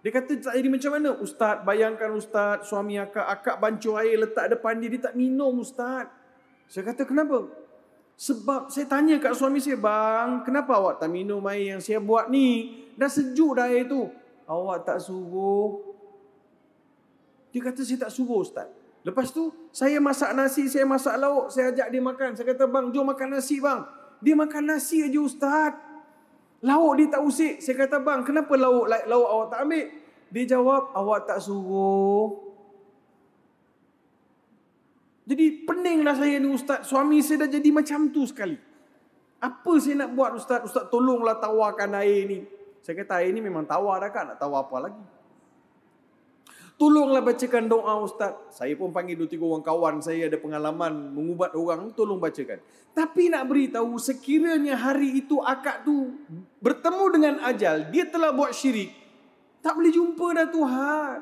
Dia 0.00 0.08
kata 0.08 0.40
tak 0.40 0.56
jadi 0.56 0.68
macam 0.72 0.90
mana? 0.96 1.10
Ustaz, 1.20 1.60
bayangkan 1.68 2.16
Ustaz, 2.16 2.64
suami 2.64 2.96
akak, 2.96 3.28
akak 3.28 3.56
bancur 3.60 4.00
air 4.00 4.16
letak 4.16 4.56
depan 4.56 4.80
dia, 4.80 4.88
dia 4.88 5.12
tak 5.12 5.14
minum 5.20 5.52
Ustaz. 5.60 6.08
Saya 6.68 6.92
kata 6.92 7.08
kenapa? 7.08 7.48
Sebab 8.18 8.68
saya 8.68 8.84
tanya 8.84 9.16
kat 9.22 9.32
suami 9.32 9.62
saya, 9.62 9.78
bang, 9.78 10.42
kenapa 10.44 10.76
awak 10.76 11.00
tak 11.00 11.08
minum 11.08 11.40
air 11.48 11.74
yang 11.76 11.82
saya 11.82 12.02
buat 12.02 12.28
ni? 12.28 12.76
Dah 12.98 13.08
sejuk 13.08 13.56
dah 13.56 13.70
air 13.70 13.88
tu 13.88 14.10
awak 14.48 14.88
tak 14.88 14.98
suruh. 15.04 15.84
Dia 17.52 17.60
kata 17.60 17.84
saya 17.84 18.08
tak 18.08 18.12
suruh 18.12 18.40
ustaz. 18.40 18.66
Lepas 19.04 19.30
tu 19.30 19.52
saya 19.70 20.00
masak 20.02 20.34
nasi, 20.34 20.66
saya 20.66 20.88
masak 20.88 21.14
lauk, 21.20 21.52
saya 21.52 21.70
ajak 21.70 21.88
dia 21.92 22.02
makan. 22.02 22.30
Saya 22.34 22.46
kata 22.52 22.64
bang, 22.66 22.90
jom 22.90 23.06
makan 23.06 23.28
nasi 23.38 23.60
bang. 23.60 23.84
Dia 24.18 24.34
makan 24.34 24.62
nasi 24.66 25.04
aja 25.04 25.20
ustaz. 25.20 25.72
Lauk 26.64 26.98
dia 26.98 27.06
tak 27.06 27.22
usik. 27.22 27.62
Saya 27.62 27.86
kata 27.86 28.02
bang, 28.02 28.26
kenapa 28.26 28.50
lauk 28.58 28.88
lauk 28.88 29.28
awak 29.30 29.46
tak 29.54 29.60
ambil? 29.68 29.86
Dia 30.28 30.44
jawab, 30.58 30.82
awak 30.92 31.20
tak 31.24 31.38
suruh. 31.38 32.47
Jadi 35.28 35.68
peninglah 35.68 36.16
saya 36.16 36.40
ni 36.40 36.48
ustaz. 36.48 36.88
Suami 36.88 37.20
saya 37.20 37.44
dah 37.44 37.50
jadi 37.52 37.68
macam 37.68 38.08
tu 38.08 38.24
sekali. 38.24 38.56
Apa 39.44 39.72
saya 39.76 40.08
nak 40.08 40.16
buat 40.16 40.32
ustaz? 40.40 40.64
Ustaz 40.64 40.88
tolonglah 40.88 41.36
tawarkan 41.36 42.00
air 42.00 42.24
ni. 42.24 42.38
Saya 42.80 43.04
kata 43.04 43.20
air 43.20 43.36
ni 43.36 43.44
memang 43.44 43.68
tawar 43.68 44.00
dah 44.00 44.08
kan. 44.08 44.32
Nak 44.32 44.40
tawar 44.40 44.64
apa 44.64 44.88
lagi? 44.88 45.04
Tolonglah 46.78 47.20
bacakan 47.26 47.66
doa 47.66 47.98
Ustaz. 48.00 48.38
Saya 48.54 48.78
pun 48.78 48.94
panggil 48.94 49.18
dua 49.18 49.26
tiga 49.26 49.42
orang 49.42 49.66
kawan 49.66 49.98
saya 49.98 50.30
ada 50.30 50.38
pengalaman 50.38 51.10
mengubat 51.10 51.52
orang. 51.58 51.90
Tolong 51.92 52.22
bacakan. 52.22 52.62
Tapi 52.94 53.28
nak 53.28 53.50
beritahu 53.50 53.98
sekiranya 53.98 54.78
hari 54.78 55.20
itu 55.20 55.42
akak 55.42 55.82
tu 55.82 56.16
bertemu 56.62 57.04
dengan 57.12 57.34
ajal. 57.44 57.90
Dia 57.90 58.06
telah 58.06 58.30
buat 58.30 58.54
syirik. 58.54 58.94
Tak 59.58 59.74
boleh 59.74 59.90
jumpa 59.90 60.26
dah 60.38 60.48
Tuhan. 60.48 61.18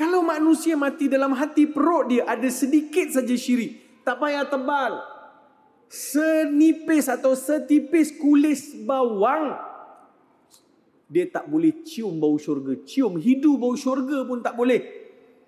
Kalau 0.00 0.24
manusia 0.24 0.80
mati 0.80 1.12
dalam 1.12 1.36
hati 1.36 1.68
perut 1.68 2.08
dia 2.08 2.24
ada 2.24 2.48
sedikit 2.48 3.12
saja 3.12 3.36
syirik. 3.36 4.00
Tak 4.00 4.16
payah 4.16 4.48
tebal. 4.48 4.96
Senipis 5.92 7.04
atau 7.12 7.36
setipis 7.36 8.16
kulis 8.16 8.80
bawang 8.88 9.68
dia 11.10 11.26
tak 11.26 11.50
boleh 11.50 11.82
cium 11.82 12.22
bau 12.22 12.38
syurga. 12.38 12.80
Cium 12.86 13.18
hidu 13.18 13.58
bau 13.58 13.74
syurga 13.74 14.22
pun 14.22 14.38
tak 14.40 14.54
boleh. 14.54 14.78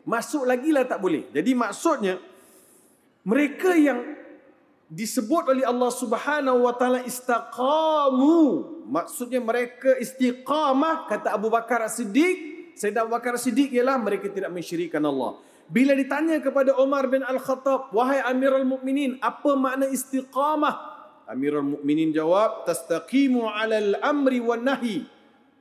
Masuk 0.02 0.42
lagi 0.42 0.74
lah 0.74 0.82
tak 0.82 0.98
boleh. 0.98 1.30
Jadi 1.30 1.54
maksudnya, 1.54 2.18
mereka 3.22 3.70
yang 3.78 4.02
disebut 4.90 5.54
oleh 5.54 5.64
Allah 5.64 5.88
Subhanahu 5.88 6.68
wa 6.68 6.74
taala 6.76 7.00
istaqamu 7.00 8.42
maksudnya 8.92 9.40
mereka 9.40 9.96
istiqamah 9.96 11.08
kata 11.08 11.32
Abu 11.32 11.48
Bakar 11.48 11.80
As-Siddiq 11.88 12.51
Sayyidina 12.78 13.04
Abu 13.06 13.12
Bakar 13.14 13.36
As-Siddiq 13.36 13.72
ialah 13.72 13.98
mereka 14.00 14.28
tidak 14.28 14.50
mensyirikkan 14.52 15.02
Allah 15.04 15.40
bila 15.70 15.96
ditanya 15.96 16.40
kepada 16.42 16.76
Umar 16.76 17.08
bin 17.08 17.24
Al-Khattab 17.24 17.92
wahai 17.94 18.20
Amirul 18.24 18.66
Mukminin 18.66 19.16
apa 19.22 19.54
makna 19.56 19.88
istiqamah 19.88 20.74
Amirul 21.30 21.78
Mukminin 21.78 22.12
jawab 22.12 22.66
tastaqimu 22.68 23.46
'alal 23.48 23.96
amri 24.02 24.42
wan 24.42 24.66
nahi 24.66 25.06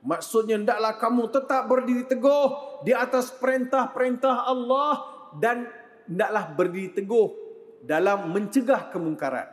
Maksudnya 0.02 0.58
hendaklah 0.58 0.98
kamu 0.98 1.30
tetap 1.30 1.70
berdiri 1.70 2.02
teguh 2.10 2.82
di 2.82 2.90
atas 2.90 3.30
perintah-perintah 3.38 4.50
Allah 4.50 5.06
dan 5.38 5.70
hendaklah 6.10 6.50
berdiri 6.58 6.90
teguh 6.90 7.30
dalam 7.86 8.34
mencegah 8.34 8.90
kemungkaran. 8.90 9.46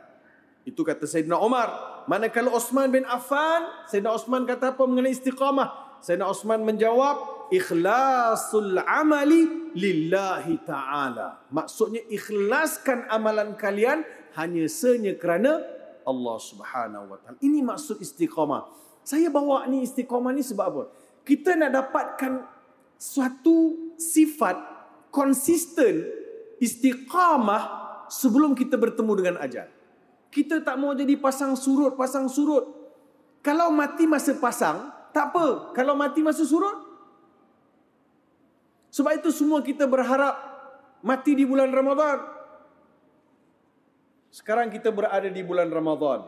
Itu 0.66 0.82
kata 0.82 1.06
Sayyidina 1.06 1.38
Umar. 1.38 2.02
Manakala 2.10 2.50
Osman 2.50 2.90
bin 2.90 3.06
Affan, 3.06 3.62
Sayyidina 3.86 4.10
Osman 4.10 4.42
kata 4.42 4.74
apa 4.74 4.82
mengenai 4.90 5.14
istiqamah? 5.14 6.02
Sayyidina 6.02 6.26
Osman 6.26 6.66
menjawab, 6.66 7.39
ikhlasul 7.50 8.78
amali 8.82 9.74
lillahi 9.74 10.62
ta'ala. 10.62 11.50
Maksudnya 11.50 12.02
ikhlaskan 12.10 13.10
amalan 13.10 13.58
kalian 13.58 14.06
hanya 14.38 14.64
senya 14.70 15.18
kerana 15.18 15.60
Allah 16.06 16.36
subhanahu 16.38 17.10
wa 17.10 17.18
ta'ala. 17.18 17.36
Ini 17.42 17.60
maksud 17.62 17.98
istiqamah. 17.98 18.70
Saya 19.02 19.28
bawa 19.28 19.66
ni 19.66 19.82
istiqamah 19.84 20.30
ni 20.34 20.42
sebab 20.46 20.64
apa? 20.70 20.82
Kita 21.26 21.58
nak 21.58 21.70
dapatkan 21.74 22.32
suatu 22.96 23.92
sifat 23.98 24.56
konsisten 25.12 26.06
istiqamah 26.62 27.62
sebelum 28.10 28.54
kita 28.54 28.78
bertemu 28.78 29.12
dengan 29.18 29.36
ajal. 29.42 29.68
Kita 30.30 30.62
tak 30.62 30.78
mau 30.78 30.94
jadi 30.94 31.18
pasang 31.18 31.58
surut, 31.58 31.98
pasang 31.98 32.30
surut. 32.30 32.62
Kalau 33.42 33.72
mati 33.74 34.06
masa 34.06 34.36
pasang, 34.38 34.92
tak 35.10 35.34
apa. 35.34 35.74
Kalau 35.74 35.98
mati 35.98 36.22
masa 36.22 36.46
surut, 36.46 36.89
sebab 38.90 39.22
itu 39.22 39.30
semua 39.30 39.62
kita 39.62 39.86
berharap 39.86 40.34
mati 41.00 41.38
di 41.38 41.46
bulan 41.46 41.70
Ramadan. 41.70 42.18
Sekarang 44.30 44.70
kita 44.70 44.94
berada 44.94 45.26
di 45.26 45.42
bulan 45.42 45.70
Ramadan. 45.70 46.26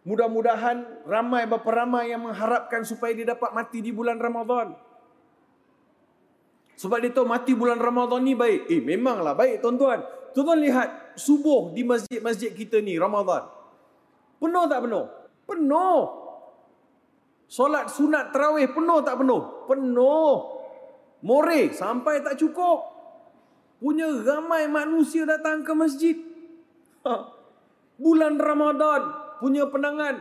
Mudah-mudahan 0.00 1.04
ramai 1.04 1.44
berapa 1.44 1.68
ramai 1.68 2.08
yang 2.08 2.24
mengharapkan 2.24 2.80
supaya 2.88 3.12
dia 3.12 3.36
dapat 3.36 3.52
mati 3.52 3.84
di 3.84 3.92
bulan 3.92 4.16
Ramadan. 4.16 4.72
Sebab 6.80 6.96
dia 7.04 7.12
tahu 7.12 7.28
mati 7.28 7.52
bulan 7.52 7.76
Ramadan 7.76 8.24
ni 8.24 8.32
baik. 8.32 8.72
Eh 8.72 8.80
memanglah 8.80 9.36
baik 9.36 9.60
tuan-tuan. 9.60 10.00
Tuan-tuan 10.32 10.64
lihat 10.64 11.12
subuh 11.20 11.76
di 11.76 11.84
masjid-masjid 11.84 12.56
kita 12.56 12.80
ni 12.80 12.96
Ramadan. 12.96 13.44
Penuh 14.40 14.64
tak 14.64 14.88
penuh? 14.88 15.04
Penuh. 15.44 16.00
Solat 17.50 17.92
sunat 17.92 18.32
terawih 18.32 18.72
penuh 18.72 19.04
tak 19.04 19.20
penuh? 19.20 19.68
Penuh. 19.68 20.59
More 21.20 21.72
sampai 21.72 22.24
tak 22.24 22.40
cukup. 22.40 22.88
Punya 23.80 24.08
ramai 24.08 24.68
manusia 24.68 25.24
datang 25.24 25.64
ke 25.64 25.72
masjid. 25.72 26.16
Ha. 27.04 27.32
Bulan 27.96 28.36
Ramadan 28.36 29.02
punya 29.40 29.68
penangan. 29.68 30.20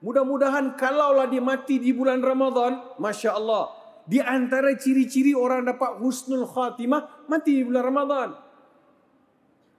Mudah-mudahan 0.00 0.74
kalaulah 0.80 1.28
dia 1.28 1.44
mati 1.44 1.76
di 1.76 1.92
bulan 1.92 2.24
Ramadan, 2.24 2.98
Masya 2.98 3.36
Allah. 3.36 3.70
Di 4.08 4.18
antara 4.18 4.74
ciri-ciri 4.74 5.36
orang 5.36 5.68
dapat 5.68 6.02
husnul 6.02 6.48
khatimah, 6.48 7.28
mati 7.30 7.60
di 7.60 7.62
bulan 7.62 7.84
Ramadan. 7.84 8.28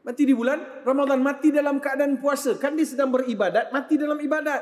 Mati 0.01 0.23
di 0.23 0.33
bulan 0.33 0.85
Ramadan, 0.87 1.19
mati 1.19 1.49
dalam 1.49 1.81
keadaan 1.81 2.21
puasa. 2.21 2.55
Kan 2.55 2.79
dia 2.79 2.87
sedang 2.87 3.11
beribadat, 3.11 3.73
mati 3.75 3.97
dalam 3.97 4.17
ibadat. 4.21 4.61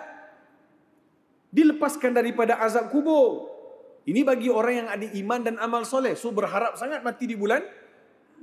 Dilepaskan 1.54 2.18
daripada 2.18 2.58
azab 2.64 2.90
kubur. 2.90 3.59
Ini 4.08 4.22
bagi 4.24 4.48
orang 4.48 4.76
yang 4.86 4.90
ada 4.90 5.08
iman 5.08 5.40
dan 5.44 5.56
amal 5.60 5.84
soleh. 5.84 6.16
So 6.16 6.32
berharap 6.32 6.80
sangat 6.80 7.04
mati 7.04 7.28
di 7.28 7.36
bulan 7.36 7.64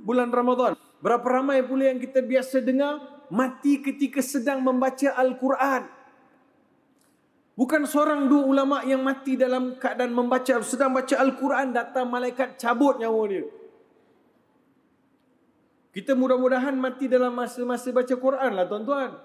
bulan 0.01 0.29
Ramadan. 0.29 0.77
Berapa 1.01 1.25
ramai 1.25 1.65
pula 1.65 1.89
yang 1.89 2.01
kita 2.01 2.21
biasa 2.21 2.61
dengar 2.61 3.01
mati 3.29 3.81
ketika 3.81 4.21
sedang 4.21 4.61
membaca 4.61 5.13
Al-Quran. 5.17 5.97
Bukan 7.57 7.89
seorang 7.89 8.29
dua 8.29 8.43
ulama 8.45 8.85
yang 8.85 9.01
mati 9.01 9.33
dalam 9.33 9.81
keadaan 9.81 10.13
membaca 10.13 10.61
sedang 10.61 10.93
baca 10.93 11.17
Al-Quran 11.17 11.73
datang 11.73 12.05
malaikat 12.05 12.61
cabut 12.61 13.01
nyawa 13.01 13.23
dia. 13.25 13.49
Kita 15.89 16.13
mudah-mudahan 16.13 16.77
mati 16.77 17.09
dalam 17.09 17.33
masa-masa 17.33 17.89
baca 17.89 18.13
Quran 18.13 18.51
lah 18.53 18.69
tuan-tuan. 18.69 19.17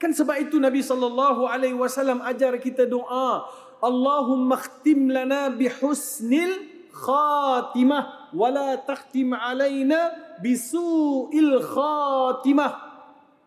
Kan 0.00 0.16
sebab 0.16 0.40
itu 0.40 0.56
Nabi 0.56 0.80
sallallahu 0.80 1.44
alaihi 1.44 1.76
wasallam 1.76 2.24
ajar 2.24 2.56
kita 2.56 2.88
doa, 2.88 3.44
Allahumma 3.80 4.60
khtim 4.60 5.08
lana 5.08 5.48
bihusnil 5.52 6.68
khatimah 6.92 8.32
wa 8.36 8.48
la 8.52 8.76
takhtim 8.80 9.32
alaina 9.32 10.12
bisu'il 10.38 11.58
khatimah. 11.64 12.72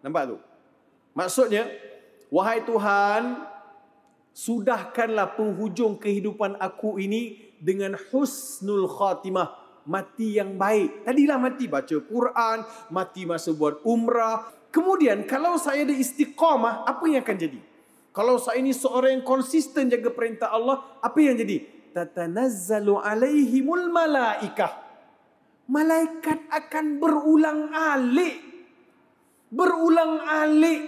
Nampak 0.03 0.23
tu? 0.33 0.37
Maksudnya, 1.13 1.69
wahai 2.33 2.65
Tuhan, 2.65 3.45
sudahkanlah 4.33 5.37
penghujung 5.37 6.01
kehidupan 6.01 6.57
aku 6.57 6.97
ini 6.97 7.53
dengan 7.61 7.95
husnul 8.11 8.89
khatimah. 8.89 9.61
Mati 9.83 10.39
yang 10.39 10.55
baik. 10.55 11.03
Tadilah 11.03 11.35
mati 11.35 11.67
baca 11.67 11.97
Quran, 12.07 12.57
mati 12.89 13.27
masa 13.27 13.51
buat 13.51 13.83
umrah. 13.83 14.47
Kemudian 14.71 15.27
kalau 15.27 15.59
saya 15.59 15.83
ada 15.83 15.91
istiqamah, 15.91 16.87
apa 16.87 17.03
yang 17.05 17.21
akan 17.21 17.37
jadi? 17.37 17.59
Kalau 18.13 18.37
saya 18.37 18.61
ini 18.61 18.69
seorang 18.69 19.17
yang 19.19 19.25
konsisten 19.25 19.89
jaga 19.89 20.13
perintah 20.13 20.53
Allah, 20.53 21.01
apa 21.01 21.17
yang 21.17 21.33
jadi? 21.33 21.65
Tatanazzalu 21.97 23.01
alaihimul 23.01 23.89
malaikah. 23.89 24.69
Malaikat 25.65 26.45
akan 26.53 27.01
berulang 27.01 27.73
alik. 27.73 28.37
Berulang 29.49 30.21
alik. 30.29 30.81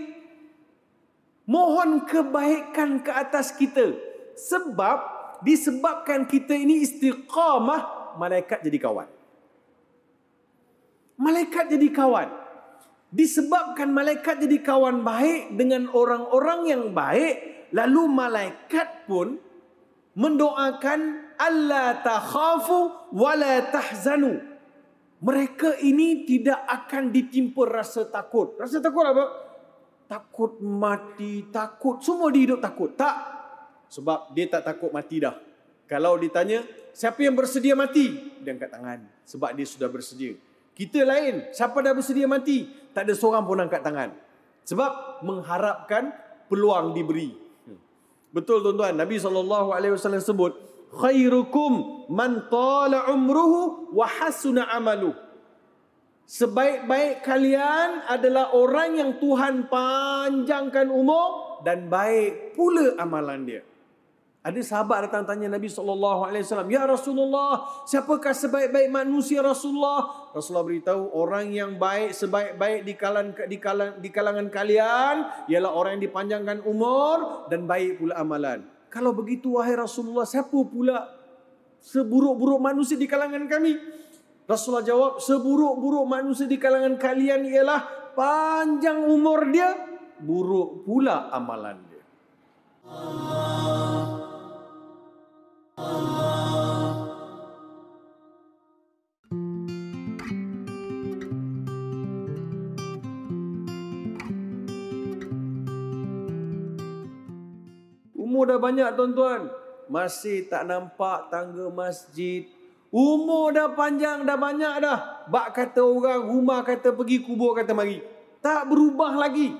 Mohon 1.49 2.05
kebaikan 2.05 3.01
ke 3.01 3.09
atas 3.09 3.57
kita. 3.57 3.97
Sebab 4.37 4.97
disebabkan 5.41 6.29
kita 6.29 6.53
ini 6.53 6.85
istiqamah 6.85 8.13
malaikat 8.21 8.61
jadi 8.61 8.77
kawan. 8.77 9.09
Malaikat 11.17 11.73
jadi 11.73 11.89
kawan 11.89 12.44
disebabkan 13.15 13.95
malaikat 13.95 14.43
jadi 14.43 14.59
kawan 14.59 15.07
baik 15.07 15.55
dengan 15.55 15.87
orang-orang 15.87 16.59
yang 16.67 16.83
baik 16.91 17.67
lalu 17.71 18.11
malaikat 18.11 19.07
pun 19.07 19.39
mendoakan 20.19 21.31
Allah 21.39 22.03
takhafu 22.03 23.11
wala 23.15 23.71
tahzanu 23.71 24.55
mereka 25.25 25.79
ini 25.79 26.27
tidak 26.27 26.59
akan 26.67 27.09
ditimpa 27.09 27.65
rasa 27.65 28.05
takut. 28.05 28.53
Rasa 28.61 28.77
takut 28.77 29.01
apa? 29.01 29.25
Takut 30.05 30.61
mati, 30.61 31.49
takut. 31.49 31.97
Semua 32.03 32.29
di 32.29 32.45
hidup 32.45 32.61
takut. 32.61 32.93
Tak. 32.93 33.33
Sebab 33.89 34.35
dia 34.37 34.45
tak 34.45 34.69
takut 34.69 34.93
mati 34.93 35.23
dah. 35.23 35.33
Kalau 35.89 36.19
ditanya, 36.21 36.61
siapa 36.93 37.25
yang 37.25 37.33
bersedia 37.33 37.73
mati? 37.73 38.37
Dia 38.43 38.53
angkat 38.53 38.69
tangan. 38.69 38.99
Sebab 39.25 39.49
dia 39.57 39.65
sudah 39.65 39.89
bersedia. 39.89 40.37
Kita 40.75 41.07
lain, 41.07 41.55
siapa 41.55 41.79
dah 41.79 41.95
bersedia 41.95 42.27
mati? 42.27 42.67
Tak 42.91 43.07
ada 43.07 43.15
seorang 43.15 43.47
pun 43.47 43.63
angkat 43.63 43.79
tangan. 43.79 44.11
Sebab 44.67 45.23
mengharapkan 45.23 46.11
peluang 46.51 46.91
diberi. 46.91 47.31
Betul 48.35 48.59
tuan-tuan, 48.59 48.99
Nabi 48.99 49.15
SAW 49.15 50.19
sebut, 50.19 50.51
khairukum 50.91 52.03
man 52.11 52.51
tala 52.51 53.07
umruhu 53.07 53.95
wa 53.95 54.03
hasuna 54.03 54.67
amalu. 54.75 55.15
Sebaik-baik 56.27 57.23
kalian 57.23 58.03
adalah 58.11 58.51
orang 58.51 58.99
yang 58.99 59.11
Tuhan 59.21 59.71
panjangkan 59.71 60.91
umur 60.91 61.61
dan 61.63 61.87
baik 61.87 62.57
pula 62.57 62.99
amalan 62.99 63.47
dia. 63.47 63.61
Ada 64.45 64.61
sahabat 64.61 65.09
datang 65.09 65.25
tanya 65.25 65.57
Nabi 65.57 65.65
SAW, 65.65 66.29
Ya 66.69 66.85
Rasulullah, 66.85 67.65
siapakah 67.89 68.29
sebaik-baik 68.29 68.93
manusia 68.93 69.41
Rasulullah? 69.41 70.29
Rasulullah 70.37 70.69
beritahu, 70.69 71.17
orang 71.17 71.49
yang 71.49 71.81
baik 71.81 72.13
sebaik-baik 72.13 72.85
di 72.85 72.93
kalangan, 72.93 73.33
di, 73.49 73.57
kalangan, 73.57 73.95
di 73.97 74.09
kalangan 74.13 74.47
kalian, 74.53 75.49
ialah 75.49 75.71
orang 75.73 75.97
yang 75.97 76.05
dipanjangkan 76.05 76.61
umur 76.61 77.49
dan 77.49 77.65
baik 77.65 77.97
pula 77.97 78.21
amalan. 78.21 78.69
Kalau 78.93 79.17
begitu, 79.17 79.57
wahai 79.57 79.81
Rasulullah, 79.81 80.29
siapa 80.29 80.61
pula 80.69 81.09
seburuk-buruk 81.81 82.61
manusia 82.61 83.01
di 83.01 83.09
kalangan 83.09 83.49
kami? 83.49 83.81
Rasulullah 84.45 84.85
jawab, 84.85 85.25
seburuk-buruk 85.25 86.05
manusia 86.05 86.45
di 86.45 86.61
kalangan 86.61 87.01
kalian 87.01 87.49
ialah 87.49 88.13
panjang 88.13 89.09
umur 89.09 89.49
dia, 89.49 89.73
buruk 90.21 90.85
pula 90.85 91.33
amalan 91.33 91.81
dia. 91.89 92.05
Allah. 92.85 93.44
Banyak 108.65 108.89
tuan-tuan. 108.97 109.53
Masih 109.85 110.49
tak 110.49 110.65
nampak 110.65 111.29
tangga 111.29 111.69
masjid. 111.69 112.49
Umur 112.89 113.53
dah 113.53 113.69
panjang, 113.77 114.25
dah 114.25 114.39
banyak 114.39 114.81
dah. 114.81 115.27
Bak 115.29 115.53
kata 115.53 115.85
orang, 115.85 116.25
rumah 116.25 116.65
kata 116.65 116.95
pergi, 116.95 117.21
kubur 117.21 117.53
kata 117.53 117.77
mari. 117.77 118.01
Tak 118.41 118.65
berubah 118.65 119.13
lagi. 119.13 119.53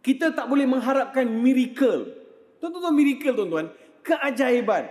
Kita 0.00 0.32
tak 0.32 0.48
boleh 0.48 0.64
mengharapkan 0.64 1.28
miracle. 1.28 2.08
Tuan-tuan, 2.62 2.94
miracle 2.96 3.34
tuan-tuan. 3.36 3.66
Keajaiban. 4.00 4.88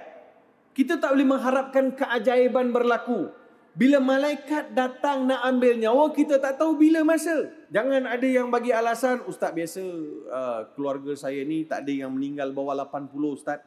Kita 0.78 1.02
tak 1.02 1.18
boleh 1.18 1.26
mengharapkan 1.26 1.90
keajaiban 1.98 2.70
berlaku. 2.70 3.34
Bila 3.78 4.02
malaikat 4.02 4.74
datang 4.74 5.30
nak 5.30 5.46
ambil 5.46 5.78
nyawa, 5.78 6.10
kita 6.10 6.42
tak 6.42 6.58
tahu 6.58 6.82
bila 6.82 7.06
masa. 7.06 7.54
Jangan 7.70 8.10
ada 8.10 8.26
yang 8.26 8.50
bagi 8.50 8.74
alasan, 8.74 9.22
Ustaz 9.30 9.54
biasa 9.54 9.86
uh, 10.34 10.62
keluarga 10.74 11.14
saya 11.14 11.46
ni 11.46 11.62
tak 11.62 11.86
ada 11.86 11.94
yang 11.94 12.10
meninggal 12.10 12.50
bawah 12.50 12.74
80 12.74 13.14
Ustaz. 13.38 13.62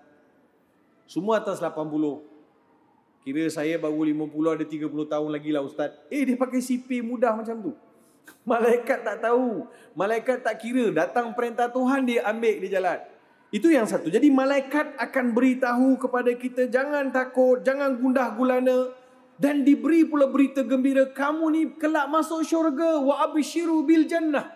Semua 1.06 1.38
atas 1.38 1.62
80. 1.62 2.26
Kira 3.22 3.44
saya 3.54 3.78
baru 3.78 4.02
50 4.02 4.34
ada 4.50 4.64
30 4.66 4.90
tahun 4.90 5.30
lagi 5.30 5.50
lah 5.54 5.62
Ustaz. 5.62 5.94
Eh 6.10 6.26
dia 6.26 6.34
pakai 6.34 6.58
CP 6.58 7.06
mudah 7.06 7.30
macam 7.38 7.70
tu. 7.70 7.72
Malaikat 8.50 9.06
tak 9.06 9.22
tahu. 9.22 9.70
Malaikat 9.94 10.42
tak 10.42 10.58
kira. 10.58 10.90
Datang 10.90 11.38
perintah 11.38 11.70
Tuhan 11.70 12.02
dia 12.02 12.26
ambil 12.26 12.58
dia 12.58 12.82
jalan. 12.82 12.98
Itu 13.54 13.70
yang 13.70 13.86
satu. 13.86 14.10
Jadi 14.10 14.26
malaikat 14.30 14.94
akan 14.98 15.34
beritahu 15.34 15.98
kepada 16.02 16.34
kita 16.34 16.66
jangan 16.66 17.14
takut, 17.14 17.62
jangan 17.62 17.94
gundah 17.98 18.34
gulana 18.34 18.90
dan 19.40 19.64
diberi 19.64 20.04
pula 20.04 20.28
berita 20.28 20.60
gembira 20.60 21.08
kamu 21.08 21.44
ni 21.48 21.62
kelak 21.80 22.12
masuk 22.12 22.44
syurga 22.44 23.00
wa 23.00 23.24
abshiru 23.24 23.80
bil 23.88 24.04
jannah. 24.04 24.52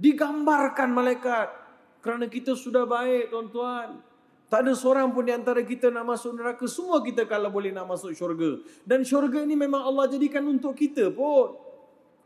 Digambarkan 0.00 0.88
malaikat 0.96 1.52
kerana 2.00 2.24
kita 2.32 2.56
sudah 2.56 2.88
baik 2.88 3.28
tuan-tuan. 3.28 4.00
Tak 4.48 4.64
ada 4.64 4.72
seorang 4.72 5.12
pun 5.12 5.28
di 5.28 5.32
antara 5.36 5.60
kita 5.60 5.92
nak 5.92 6.16
masuk 6.16 6.40
neraka. 6.40 6.64
Semua 6.64 7.04
kita 7.04 7.28
kalau 7.28 7.52
boleh 7.52 7.68
nak 7.68 7.84
masuk 7.84 8.16
syurga. 8.16 8.64
Dan 8.88 9.04
syurga 9.04 9.44
ini 9.44 9.60
memang 9.60 9.84
Allah 9.84 10.08
jadikan 10.08 10.40
untuk 10.48 10.72
kita 10.72 11.12
pun. 11.12 11.60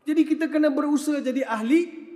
Jadi 0.07 0.23
kita 0.23 0.47
kena 0.47 0.71
berusaha 0.71 1.19
jadi 1.19 1.43
ahli 1.43 2.07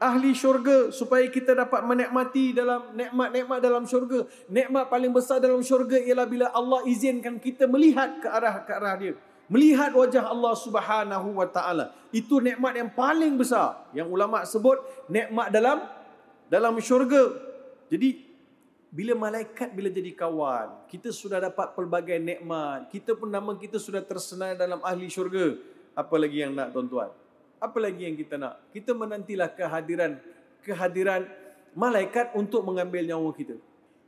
ahli 0.00 0.36
syurga 0.36 0.92
supaya 0.92 1.24
kita 1.32 1.56
dapat 1.56 1.80
menikmati 1.84 2.52
dalam 2.52 2.92
nikmat-nikmat 2.92 3.58
dalam 3.60 3.88
syurga. 3.88 4.28
Nikmat 4.52 4.92
paling 4.92 5.12
besar 5.16 5.40
dalam 5.40 5.64
syurga 5.64 5.96
ialah 5.96 6.28
bila 6.28 6.52
Allah 6.52 6.84
izinkan 6.84 7.40
kita 7.40 7.64
melihat 7.64 8.20
ke 8.20 8.28
arah 8.28 8.68
ke 8.68 8.72
arah 8.76 8.94
dia. 9.00 9.16
Melihat 9.50 9.90
wajah 9.90 10.30
Allah 10.30 10.54
Subhanahu 10.54 11.42
wa 11.42 11.46
taala. 11.50 11.90
Itu 12.14 12.38
nikmat 12.38 12.78
yang 12.78 12.90
paling 12.94 13.34
besar 13.34 13.90
yang 13.90 14.06
ulama 14.06 14.46
sebut 14.46 14.78
nikmat 15.10 15.50
dalam 15.50 15.82
dalam 16.46 16.78
syurga. 16.78 17.34
Jadi 17.90 18.30
bila 18.94 19.18
malaikat 19.18 19.74
bila 19.74 19.90
jadi 19.90 20.14
kawan, 20.14 20.86
kita 20.86 21.10
sudah 21.10 21.42
dapat 21.42 21.74
pelbagai 21.74 22.22
nikmat. 22.22 22.86
Kita 22.94 23.18
pun 23.18 23.26
nama 23.26 23.50
kita 23.58 23.82
sudah 23.82 24.00
tersenai 24.06 24.54
dalam 24.54 24.78
ahli 24.86 25.10
syurga. 25.10 25.58
Apa 25.98 26.14
lagi 26.14 26.46
yang 26.46 26.54
nak 26.54 26.70
tuan-tuan? 26.70 27.10
apa 27.60 27.78
lagi 27.78 28.08
yang 28.08 28.16
kita 28.16 28.40
nak? 28.40 28.72
Kita 28.72 28.96
menantilah 28.96 29.52
kehadiran 29.52 30.16
kehadiran 30.64 31.28
malaikat 31.76 32.32
untuk 32.32 32.64
mengambil 32.64 33.04
nyawa 33.04 33.30
kita. 33.36 33.60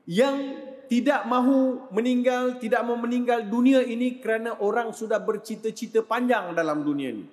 Yang 0.08 0.58
tidak 0.92 1.24
mahu 1.24 1.88
meninggal, 1.88 2.60
tidak 2.60 2.84
mahu 2.84 3.08
meninggal 3.08 3.40
dunia 3.48 3.80
ini 3.80 4.20
kerana 4.20 4.60
orang 4.60 4.92
sudah 4.92 5.16
bercita-cita 5.24 6.04
panjang 6.04 6.52
dalam 6.52 6.84
dunia 6.84 7.16
ini. 7.16 7.24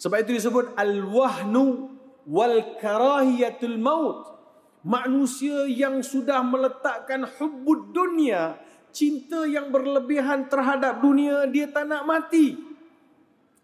Sebab 0.00 0.24
itu 0.24 0.40
disebut 0.40 0.72
al-wahnu 0.72 1.92
wal 2.24 2.80
karahiyatul 2.80 3.76
maut. 3.76 4.32
Manusia 4.80 5.68
yang 5.68 6.00
sudah 6.00 6.40
meletakkan 6.40 7.28
hubbud 7.36 7.92
dunia, 7.92 8.56
cinta 8.96 9.44
yang 9.44 9.68
berlebihan 9.68 10.48
terhadap 10.48 11.04
dunia, 11.04 11.44
dia 11.52 11.68
tak 11.68 11.84
nak 11.84 12.08
mati. 12.08 12.56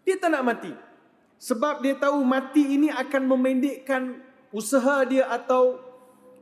Dia 0.05 0.13
tak 0.21 0.29
nak 0.29 0.45
mati. 0.45 0.77
Sebab 1.41 1.81
dia 1.81 1.97
tahu 1.97 2.21
mati 2.21 2.77
ini 2.77 2.93
akan 2.93 3.33
memendekkan 3.33 4.13
usaha 4.53 5.01
dia 5.09 5.25
atau 5.25 5.81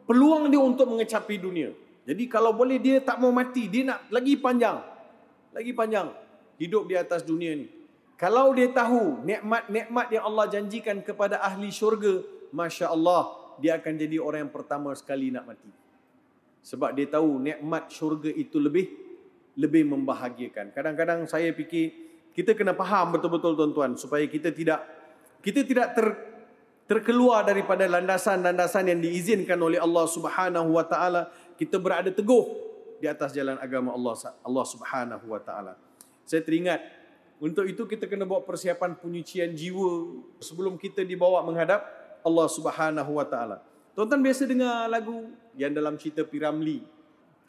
peluang 0.03 0.51
dia 0.51 0.59
untuk 0.59 0.91
mengecapi 0.91 1.39
dunia. 1.39 1.71
Jadi 2.01 2.25
kalau 2.25 2.51
boleh 2.53 2.81
dia 2.81 2.97
tak 3.01 3.21
mau 3.21 3.29
mati, 3.29 3.69
dia 3.69 3.85
nak 3.85 4.09
lagi 4.09 4.33
panjang. 4.37 4.81
Lagi 5.53 5.71
panjang 5.75 6.07
hidup 6.57 6.89
di 6.89 6.95
atas 6.97 7.21
dunia 7.21 7.53
ni. 7.57 7.67
Kalau 8.17 8.53
dia 8.53 8.69
tahu 8.69 9.25
nikmat-nikmat 9.25 10.13
yang 10.13 10.23
Allah 10.29 10.45
janjikan 10.45 11.01
kepada 11.01 11.41
ahli 11.41 11.73
syurga, 11.73 12.21
masya-Allah, 12.53 13.57
dia 13.57 13.81
akan 13.81 13.93
jadi 13.97 14.21
orang 14.21 14.45
yang 14.45 14.53
pertama 14.53 14.93
sekali 14.93 15.33
nak 15.33 15.49
mati. 15.49 15.69
Sebab 16.61 16.93
dia 16.93 17.09
tahu 17.09 17.41
nikmat 17.41 17.89
syurga 17.89 18.29
itu 18.29 18.61
lebih 18.61 18.93
lebih 19.57 19.89
membahagiakan. 19.89 20.69
Kadang-kadang 20.69 21.25
saya 21.25 21.49
fikir 21.49 21.91
kita 22.31 22.55
kena 22.55 22.77
faham 22.77 23.11
betul-betul 23.11 23.57
tuan-tuan 23.57 23.97
supaya 23.97 24.23
kita 24.29 24.53
tidak 24.53 24.79
kita 25.41 25.65
tidak 25.65 25.97
ter, 25.97 26.07
terkeluar 26.85 27.43
daripada 27.43 27.89
landasan-landasan 27.89 28.87
yang 28.93 28.99
diizinkan 29.01 29.57
oleh 29.59 29.81
Allah 29.81 30.05
Subhanahu 30.07 30.77
wa 30.77 30.85
taala 30.85 31.33
kita 31.57 31.79
berada 31.79 32.11
teguh 32.13 32.45
di 33.01 33.09
atas 33.09 33.33
jalan 33.33 33.57
agama 33.57 33.91
Allah 33.95 34.15
Allah 34.45 34.65
Subhanahu 34.67 35.25
wa 35.31 35.41
taala 35.41 35.73
saya 36.27 36.43
teringat 36.45 36.79
untuk 37.41 37.65
itu 37.65 37.83
kita 37.89 38.05
kena 38.05 38.27
buat 38.27 38.45
persiapan 38.45 38.93
penyucian 38.99 39.51
jiwa 39.55 40.21
sebelum 40.37 40.77
kita 40.77 41.01
dibawa 41.01 41.41
menghadap 41.41 41.81
Allah 42.21 42.47
Subhanahu 42.47 43.17
wa 43.17 43.25
taala 43.25 43.63
tuan-tuan 43.97 44.21
biasa 44.21 44.45
dengar 44.45 44.85
lagu 44.87 45.31
yang 45.57 45.73
dalam 45.73 45.97
cerita 45.97 46.21
Piramli 46.21 47.01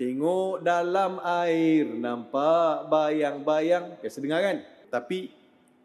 Tengok 0.02 0.66
dalam 0.66 1.20
air 1.22 1.86
nampak 1.86 2.90
bayang-bayang. 2.90 4.02
Biasa 4.02 4.18
dengar 4.18 4.42
kan? 4.42 4.56
Tapi 4.90 5.30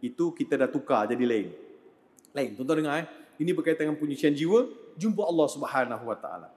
itu 0.01 0.33
kita 0.33 0.57
dah 0.57 0.65
tukar 0.65 1.05
jadi 1.05 1.21
lain. 1.21 1.53
Lain. 2.33 2.49
Tuan-tuan 2.57 2.81
dengar 2.81 3.03
eh. 3.03 3.07
Ini 3.37 3.53
berkaitan 3.53 3.91
dengan 3.91 4.01
penyucian 4.01 4.33
jiwa. 4.33 4.65
Jumpa 4.97 5.21
Allah 5.21 5.47
Subhanahu 5.53 6.03
Wa 6.09 6.17
Taala. 6.17 6.49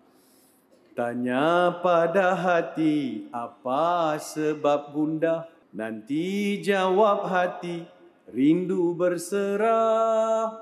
Tanya 1.01 1.81
pada 1.81 2.37
hati 2.37 3.25
apa 3.33 4.21
sebab 4.21 4.93
gundah. 4.93 5.49
Nanti 5.73 6.61
jawab 6.61 7.25
hati 7.25 7.89
rindu 8.29 8.93
berserah. 8.93 10.53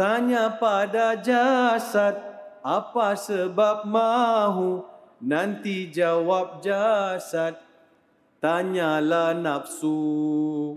Tanya 0.00 0.56
pada 0.56 1.20
jasad 1.20 2.16
apa 2.64 3.12
sebab 3.12 3.84
mahu 3.84 4.82
Nanti 5.22 5.92
jawab 5.92 6.58
jasad 6.64 7.60
Tanyalah 8.42 9.38
nafsu 9.38 10.74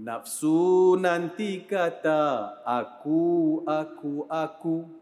Nafsu 0.00 0.96
nanti 0.96 1.68
kata 1.68 2.56
Aku, 2.64 3.60
aku, 3.68 4.24
aku 4.30 4.95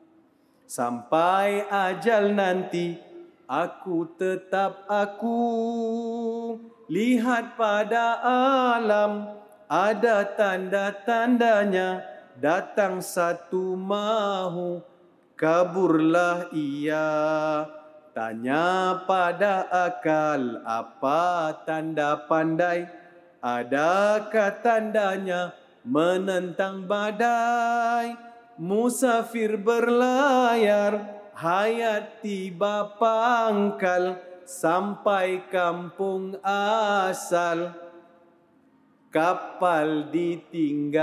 Sampai 0.65 1.65
ajal 1.69 2.33
nanti 2.33 2.97
Aku 3.45 4.17
tetap 4.17 4.89
aku. 4.89 5.41
Lihat 6.89 7.61
pada 7.61 8.21
alam 8.75 9.29
Ada 9.69 10.37
tanda-tandanya 10.37 12.01
Datang 12.41 13.05
satu 13.05 13.77
mahu 13.77 14.95
Kaburlah 15.35 16.55
ia. 16.55 17.67
Tanya 18.15 19.03
pada 19.03 19.67
akal 19.67 20.63
apa 20.63 21.51
tanda 21.67 22.15
pandai? 22.31 22.87
Adakah 23.43 24.63
tandanya 24.63 25.51
menentang 25.83 26.87
badai 26.87 28.15
Musafir 28.55 29.59
berlayar 29.59 31.19
hayat 31.35 32.23
tiba 32.23 32.95
pangkal 32.95 34.23
sampai 34.47 35.43
kampung 35.51 36.39
asal 36.47 37.75
kapal 39.11 40.07
ditinggal. 40.15 41.03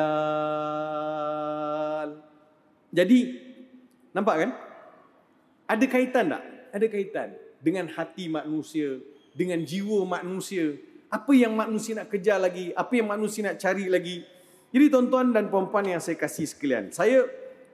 Jadi 2.92 3.20
nampak 4.16 4.36
kan? 4.48 4.52
Ada 5.68 5.86
kaitan 5.92 6.32
tak? 6.32 6.44
Ada 6.72 6.88
kaitan 6.88 7.36
dengan 7.60 7.92
hati 7.92 8.32
manusia, 8.32 9.00
dengan 9.36 9.60
jiwa 9.64 10.08
manusia. 10.08 10.76
Apa 11.12 11.36
yang 11.36 11.52
manusia 11.52 12.00
nak 12.00 12.08
kejar 12.08 12.40
lagi? 12.40 12.72
Apa 12.72 12.96
yang 12.96 13.12
manusia 13.12 13.44
nak 13.44 13.60
cari 13.60 13.92
lagi? 13.92 14.24
Jadi 14.72 14.86
tuan-tuan 14.88 15.36
dan 15.36 15.52
puan-puan 15.52 15.84
yang 15.84 16.00
saya 16.00 16.16
kasih 16.16 16.48
sekalian, 16.48 16.96
saya 16.96 17.28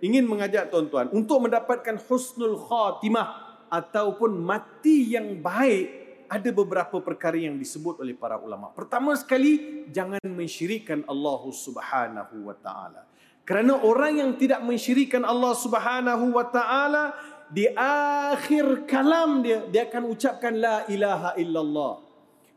ingin 0.03 0.25
mengajak 0.25 0.69
tuan-tuan 0.69 1.09
untuk 1.13 1.47
mendapatkan 1.47 1.97
husnul 2.07 2.57
khatimah 2.57 3.47
ataupun 3.67 4.37
mati 4.37 5.13
yang 5.15 5.39
baik 5.41 6.07
ada 6.27 6.49
beberapa 6.51 6.99
perkara 6.99 7.39
yang 7.39 7.55
disebut 7.55 8.03
oleh 8.03 8.11
para 8.11 8.35
ulama. 8.35 8.67
Pertama 8.75 9.15
sekali, 9.15 9.83
jangan 9.89 10.19
mensyirikkan 10.27 11.07
Allah 11.07 11.41
Subhanahu 11.47 12.51
wa 12.51 12.55
taala. 12.59 13.07
Kerana 13.47 13.79
orang 13.79 14.19
yang 14.19 14.31
tidak 14.35 14.59
mensyirikkan 14.59 15.23
Allah 15.23 15.55
Subhanahu 15.55 16.35
wa 16.35 16.45
taala 16.51 17.15
di 17.47 17.63
akhir 17.79 18.83
kalam 18.91 19.39
dia 19.39 19.63
dia 19.71 19.87
akan 19.87 20.03
ucapkan 20.11 20.51
la 20.51 20.83
ilaha 20.91 21.31
illallah. 21.39 22.03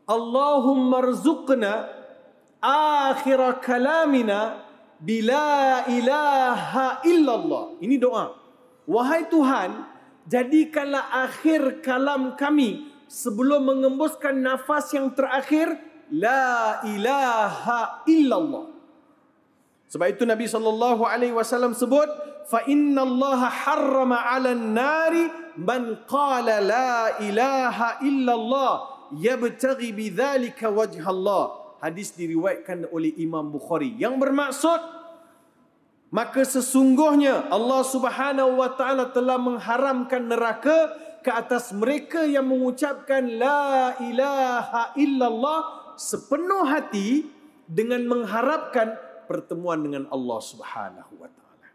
Allahumma 0.03 0.99
rzuqna 0.99 1.87
akhir 2.59 3.39
kalamina 3.63 4.67
bila 5.01 5.83
ilaha 5.89 7.01
illallah. 7.03 7.81
Ini 7.81 7.97
doa. 7.97 8.37
Wahai 8.85 9.25
Tuhan, 9.27 9.81
jadikanlah 10.29 11.09
akhir 11.25 11.81
kalam 11.81 12.37
kami 12.37 12.91
sebelum 13.11 13.67
mengembuskan 13.67 14.39
nafas 14.39 14.93
yang 14.93 15.11
terakhir 15.11 15.67
la 16.11 16.79
ilaha 16.87 18.03
illallah 18.07 18.71
sebab 19.91 20.07
itu 20.07 20.23
Nabi 20.23 20.47
sallallahu 20.47 21.03
alaihi 21.03 21.35
wasallam 21.35 21.75
sebut 21.75 22.07
fa 22.47 22.63
inna 22.67 23.03
Allah 23.03 23.51
harrama 23.51 24.15
'alan 24.15 24.71
nari 24.71 25.27
man 25.59 25.99
qala 26.07 26.63
la 26.63 27.19
ilaha 27.19 27.99
illallah 27.99 28.73
yabtaghi 29.19 29.91
bidzalika 29.91 30.71
wajh 30.71 31.03
Allah 31.03 31.60
hadis 31.81 32.13
diriwayatkan 32.13 32.87
oleh 32.93 33.11
Imam 33.17 33.49
Bukhari 33.49 33.97
yang 33.97 34.21
bermaksud 34.21 35.01
maka 36.11 36.43
sesungguhnya 36.43 37.47
Allah 37.47 37.81
Subhanahu 37.87 38.59
wa 38.59 38.69
taala 38.75 39.09
telah 39.15 39.39
mengharamkan 39.39 40.27
neraka 40.27 40.91
ke 41.23 41.31
atas 41.31 41.71
mereka 41.71 42.27
yang 42.27 42.51
mengucapkan 42.51 43.23
la 43.39 43.95
ilaha 44.03 44.91
illallah 44.99 45.59
sepenuh 45.95 46.67
hati 46.67 47.29
dengan 47.63 48.03
mengharapkan 48.09 48.99
pertemuan 49.29 49.79
dengan 49.79 50.03
Allah 50.11 50.39
Subhanahu 50.43 51.13
wa 51.15 51.29
taala. 51.31 51.67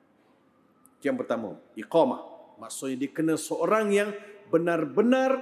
Yang 1.00 1.16
pertama, 1.24 1.56
iqamah. 1.72 2.20
Maksudnya 2.60 2.96
dia 3.00 3.10
kena 3.12 3.40
seorang 3.40 3.88
yang 3.88 4.10
benar-benar 4.52 5.40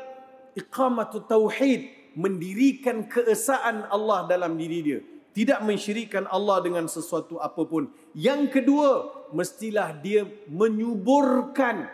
iqamatu 0.54 1.26
tauhid, 1.26 1.90
mendirikan 2.14 3.06
keesaan 3.06 3.86
Allah 3.90 4.26
dalam 4.26 4.54
diri 4.54 4.80
dia. 4.82 5.00
Tidak 5.34 5.66
mensyirikan 5.66 6.30
Allah 6.30 6.62
dengan 6.62 6.86
sesuatu 6.86 7.42
apapun. 7.42 7.90
Yang 8.14 8.54
kedua, 8.54 8.90
mestilah 9.34 9.90
dia 9.98 10.22
menyuburkan 10.46 11.90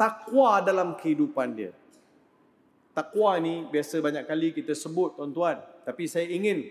takwa 0.00 0.64
dalam 0.64 0.96
kehidupan 0.96 1.52
dia. 1.52 1.76
Takwa 2.96 3.36
ni 3.36 3.68
biasa 3.68 4.00
banyak 4.00 4.24
kali 4.24 4.56
kita 4.56 4.72
sebut 4.72 5.20
tuan-tuan. 5.20 5.60
Tapi 5.84 6.08
saya 6.08 6.24
ingin 6.32 6.64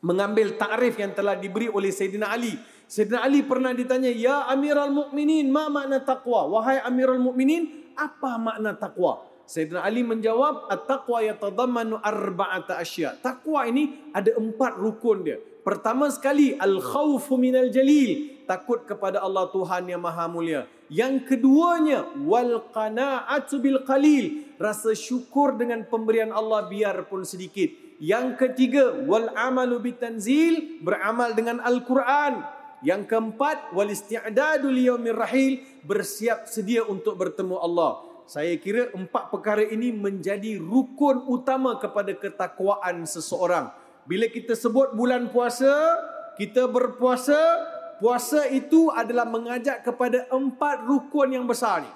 mengambil 0.00 0.56
takrif 0.56 0.96
yang 0.96 1.12
telah 1.12 1.36
diberi 1.36 1.68
oleh 1.68 1.92
Sayyidina 1.92 2.32
Ali. 2.32 2.56
Sayyidina 2.88 3.20
Ali 3.20 3.44
pernah 3.44 3.76
ditanya, 3.76 4.08
Ya 4.08 4.48
Amirul 4.48 4.96
Mukminin, 4.96 5.52
ma 5.52 5.68
makna 5.68 6.00
takwa? 6.00 6.48
Wahai 6.48 6.80
Amirul 6.84 7.20
Mukminin, 7.20 7.92
apa 7.96 8.40
makna 8.40 8.72
takwa? 8.76 9.33
Sayyidina 9.44 9.84
Ali 9.84 10.00
menjawab, 10.00 10.72
At-taqwa 10.72 11.20
yatadammanu 11.20 12.00
arba'ata 12.00 12.80
asya. 12.80 13.20
Takwa 13.20 13.68
ini 13.68 14.12
ada 14.16 14.32
empat 14.40 14.80
rukun 14.80 15.20
dia. 15.20 15.36
Pertama 15.64 16.08
sekali, 16.12 16.56
al-khawfu 16.56 17.36
minal 17.40 17.68
jalil. 17.72 18.44
Takut 18.44 18.84
kepada 18.84 19.24
Allah 19.24 19.48
Tuhan 19.48 19.88
yang 19.88 20.04
maha 20.04 20.28
mulia. 20.28 20.68
Yang 20.92 21.32
keduanya 21.32 22.04
wal 22.20 22.68
qanaatu 22.68 23.56
bil 23.56 23.80
qalil, 23.88 24.44
rasa 24.60 24.92
syukur 24.92 25.56
dengan 25.56 25.88
pemberian 25.88 26.28
Allah 26.28 26.68
biarpun 26.68 27.24
sedikit. 27.24 27.72
Yang 27.96 28.36
ketiga 28.36 28.92
wal 29.08 29.32
amalu 29.32 29.92
bitanzil, 29.92 30.80
beramal 30.84 31.32
dengan 31.32 31.64
Al-Quran. 31.64 32.44
Yang 32.84 33.08
keempat 33.08 33.72
wal 33.72 33.88
isti'dadu 33.88 34.68
liyaumir 34.68 35.16
rahil, 35.16 35.64
bersiap 35.88 36.44
sedia 36.44 36.84
untuk 36.84 37.16
bertemu 37.16 37.56
Allah. 37.56 38.13
Saya 38.24 38.56
kira 38.56 38.88
empat 38.96 39.28
perkara 39.28 39.60
ini 39.60 39.92
menjadi 39.92 40.56
rukun 40.56 41.28
utama 41.28 41.76
kepada 41.76 42.16
ketakwaan 42.16 43.04
seseorang. 43.04 43.68
Bila 44.08 44.28
kita 44.32 44.56
sebut 44.56 44.96
bulan 44.96 45.28
puasa, 45.28 45.68
kita 46.40 46.64
berpuasa, 46.64 47.36
puasa 48.00 48.48
itu 48.48 48.88
adalah 48.88 49.28
mengajak 49.28 49.84
kepada 49.84 50.24
empat 50.32 50.88
rukun 50.88 51.36
yang 51.36 51.44
besar 51.44 51.84
ni. 51.84 51.92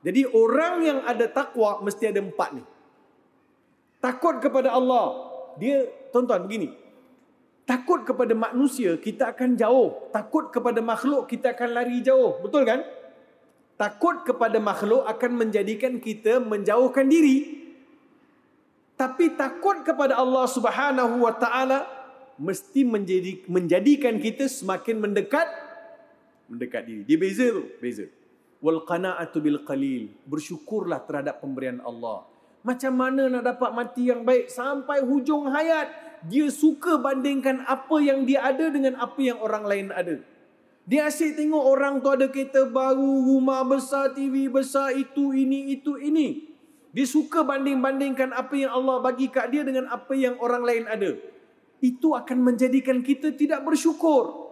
Jadi 0.00 0.22
orang 0.32 0.74
yang 0.80 0.98
ada 1.04 1.28
takwa 1.28 1.84
mesti 1.84 2.08
ada 2.08 2.24
empat 2.24 2.56
ni. 2.56 2.64
Takut 4.00 4.40
kepada 4.40 4.72
Allah. 4.72 5.28
Dia, 5.60 5.88
tuan-tuan 6.12 6.44
begini. 6.44 6.72
Takut 7.66 8.06
kepada 8.06 8.30
manusia, 8.32 8.94
kita 8.96 9.34
akan 9.34 9.58
jauh. 9.58 10.08
Takut 10.14 10.54
kepada 10.54 10.78
makhluk, 10.78 11.26
kita 11.26 11.52
akan 11.52 11.68
lari 11.74 11.98
jauh. 12.00 12.38
Betul 12.38 12.62
kan? 12.62 12.86
Takut 13.76 14.24
kepada 14.24 14.56
makhluk 14.56 15.04
akan 15.04 15.32
menjadikan 15.36 16.00
kita 16.00 16.40
menjauhkan 16.40 17.04
diri. 17.12 17.68
Tapi 18.96 19.36
takut 19.36 19.84
kepada 19.84 20.16
Allah 20.16 20.48
Subhanahu 20.48 21.20
wa 21.20 21.36
taala 21.36 21.84
mesti 22.40 22.88
menjadi 22.88 23.44
menjadikan 23.44 24.16
kita 24.16 24.48
semakin 24.48 25.04
mendekat 25.04 25.44
mendekat 26.48 26.88
diri. 26.88 27.02
Dia 27.04 27.20
beza 27.20 27.46
tu, 27.52 27.64
beza. 27.76 28.08
Wal 28.64 28.80
qanaatu 28.88 29.44
bil 29.44 29.60
qalil. 29.68 30.08
Bersyukurlah 30.24 31.04
terhadap 31.04 31.44
pemberian 31.44 31.84
Allah. 31.84 32.24
Macam 32.64 32.92
mana 32.96 33.28
nak 33.28 33.44
dapat 33.44 33.70
mati 33.76 34.08
yang 34.08 34.24
baik 34.24 34.48
sampai 34.48 35.04
hujung 35.04 35.52
hayat? 35.52 35.92
Dia 36.24 36.48
suka 36.48 36.96
bandingkan 36.96 37.62
apa 37.68 38.00
yang 38.00 38.24
dia 38.24 38.42
ada 38.42 38.72
dengan 38.72 38.96
apa 38.96 39.20
yang 39.20 39.38
orang 39.38 39.68
lain 39.68 39.86
ada. 39.92 40.16
Dia 40.86 41.10
asyik 41.10 41.34
tengok 41.34 41.64
orang 41.66 41.98
tu 41.98 42.08
ada 42.14 42.30
kereta 42.30 42.62
baru, 42.70 43.26
rumah 43.26 43.66
besar, 43.66 44.14
TV 44.14 44.46
besar, 44.46 44.94
itu, 44.94 45.34
ini, 45.34 45.74
itu, 45.74 45.98
ini. 45.98 46.54
Dia 46.94 47.04
suka 47.04 47.42
banding-bandingkan 47.42 48.30
apa 48.30 48.54
yang 48.54 48.72
Allah 48.72 49.02
bagi 49.02 49.28
kat 49.28 49.50
dia 49.50 49.66
dengan 49.66 49.90
apa 49.90 50.14
yang 50.14 50.38
orang 50.38 50.62
lain 50.62 50.86
ada 50.86 51.12
itu 51.84 52.16
akan 52.16 52.38
menjadikan 52.40 53.04
kita 53.04 53.34
tidak 53.36 53.60
bersyukur. 53.64 54.48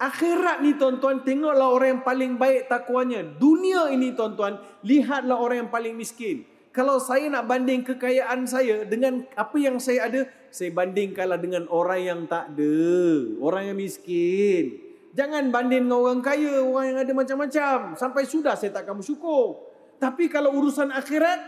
Akhirat 0.00 0.64
ni 0.64 0.80
tuan-tuan, 0.80 1.20
tengoklah 1.20 1.68
orang 1.68 2.00
yang 2.00 2.02
paling 2.04 2.32
baik 2.40 2.72
takwanya. 2.72 3.20
Dunia 3.20 3.92
ini 3.92 4.16
tuan-tuan, 4.16 4.56
lihatlah 4.80 5.36
orang 5.36 5.68
yang 5.68 5.70
paling 5.72 5.92
miskin. 5.92 6.48
Kalau 6.72 6.96
saya 6.96 7.28
nak 7.28 7.44
banding 7.44 7.84
kekayaan 7.84 8.48
saya 8.48 8.88
dengan 8.88 9.28
apa 9.36 9.56
yang 9.60 9.76
saya 9.76 10.08
ada, 10.08 10.24
saya 10.48 10.72
bandingkanlah 10.72 11.36
dengan 11.36 11.68
orang 11.68 12.00
yang 12.00 12.20
tak 12.24 12.56
ada. 12.56 12.80
Orang 13.44 13.68
yang 13.68 13.76
miskin. 13.76 14.89
Jangan 15.10 15.50
banding 15.50 15.90
dengan 15.90 15.98
orang 15.98 16.22
kaya, 16.22 16.62
orang 16.62 16.84
yang 16.94 16.98
ada 17.02 17.12
macam-macam. 17.12 17.76
Sampai 17.98 18.22
sudah 18.30 18.54
saya 18.54 18.70
tak 18.70 18.86
akan 18.86 19.02
bersyukur. 19.02 19.58
Tapi 19.98 20.30
kalau 20.30 20.54
urusan 20.54 20.94
akhirat, 20.94 21.38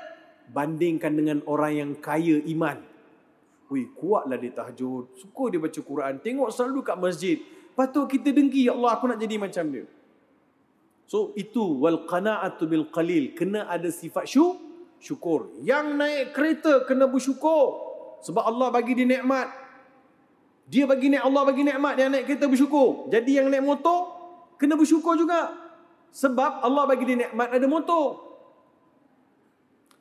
bandingkan 0.51 1.15
dengan 1.15 1.39
orang 1.47 1.73
yang 1.73 1.91
kaya 1.97 2.43
iman. 2.53 2.83
Wih, 3.71 3.89
kuatlah 3.95 4.37
dia 4.37 4.53
tahajud. 4.53 5.15
Suka 5.17 5.49
dia 5.49 5.63
baca 5.63 5.81
Quran. 5.81 6.15
Tengok 6.21 6.51
selalu 6.51 6.79
kat 6.85 6.97
masjid. 6.99 7.37
Patut 7.73 8.05
kita 8.11 8.35
dengki, 8.35 8.69
ya 8.69 8.77
Allah 8.77 8.99
aku 8.99 9.09
nak 9.09 9.17
jadi 9.17 9.41
macam 9.41 9.65
dia. 9.73 9.87
So 11.13 11.37
itu 11.37 11.61
wal 11.77 12.09
qanaatu 12.09 12.65
bil 12.65 12.89
qalil 12.89 13.37
kena 13.37 13.69
ada 13.69 13.93
sifat 13.93 14.25
syu 14.25 14.57
syukur. 14.97 15.53
Yang 15.61 15.87
naik 15.93 16.25
kereta 16.33 16.89
kena 16.89 17.05
bersyukur 17.05 17.77
sebab 18.25 18.41
Allah 18.49 18.73
bagi 18.73 18.97
dia 18.97 19.05
nikmat. 19.05 19.62
Dia 20.73 20.89
bagi 20.89 21.13
nikmat 21.13 21.29
Allah 21.29 21.43
bagi 21.45 21.63
nikmat 21.69 21.93
dia 22.01 22.09
naik 22.09 22.25
kereta 22.25 22.49
bersyukur. 22.49 23.13
Jadi 23.13 23.37
yang 23.37 23.53
naik 23.53 23.61
motor 23.61 24.09
kena 24.57 24.73
bersyukur 24.73 25.21
juga. 25.21 25.53
Sebab 26.17 26.65
Allah 26.65 26.89
bagi 26.89 27.05
dia 27.05 27.29
nikmat 27.29 27.53
ada 27.53 27.67
motor. 27.69 28.33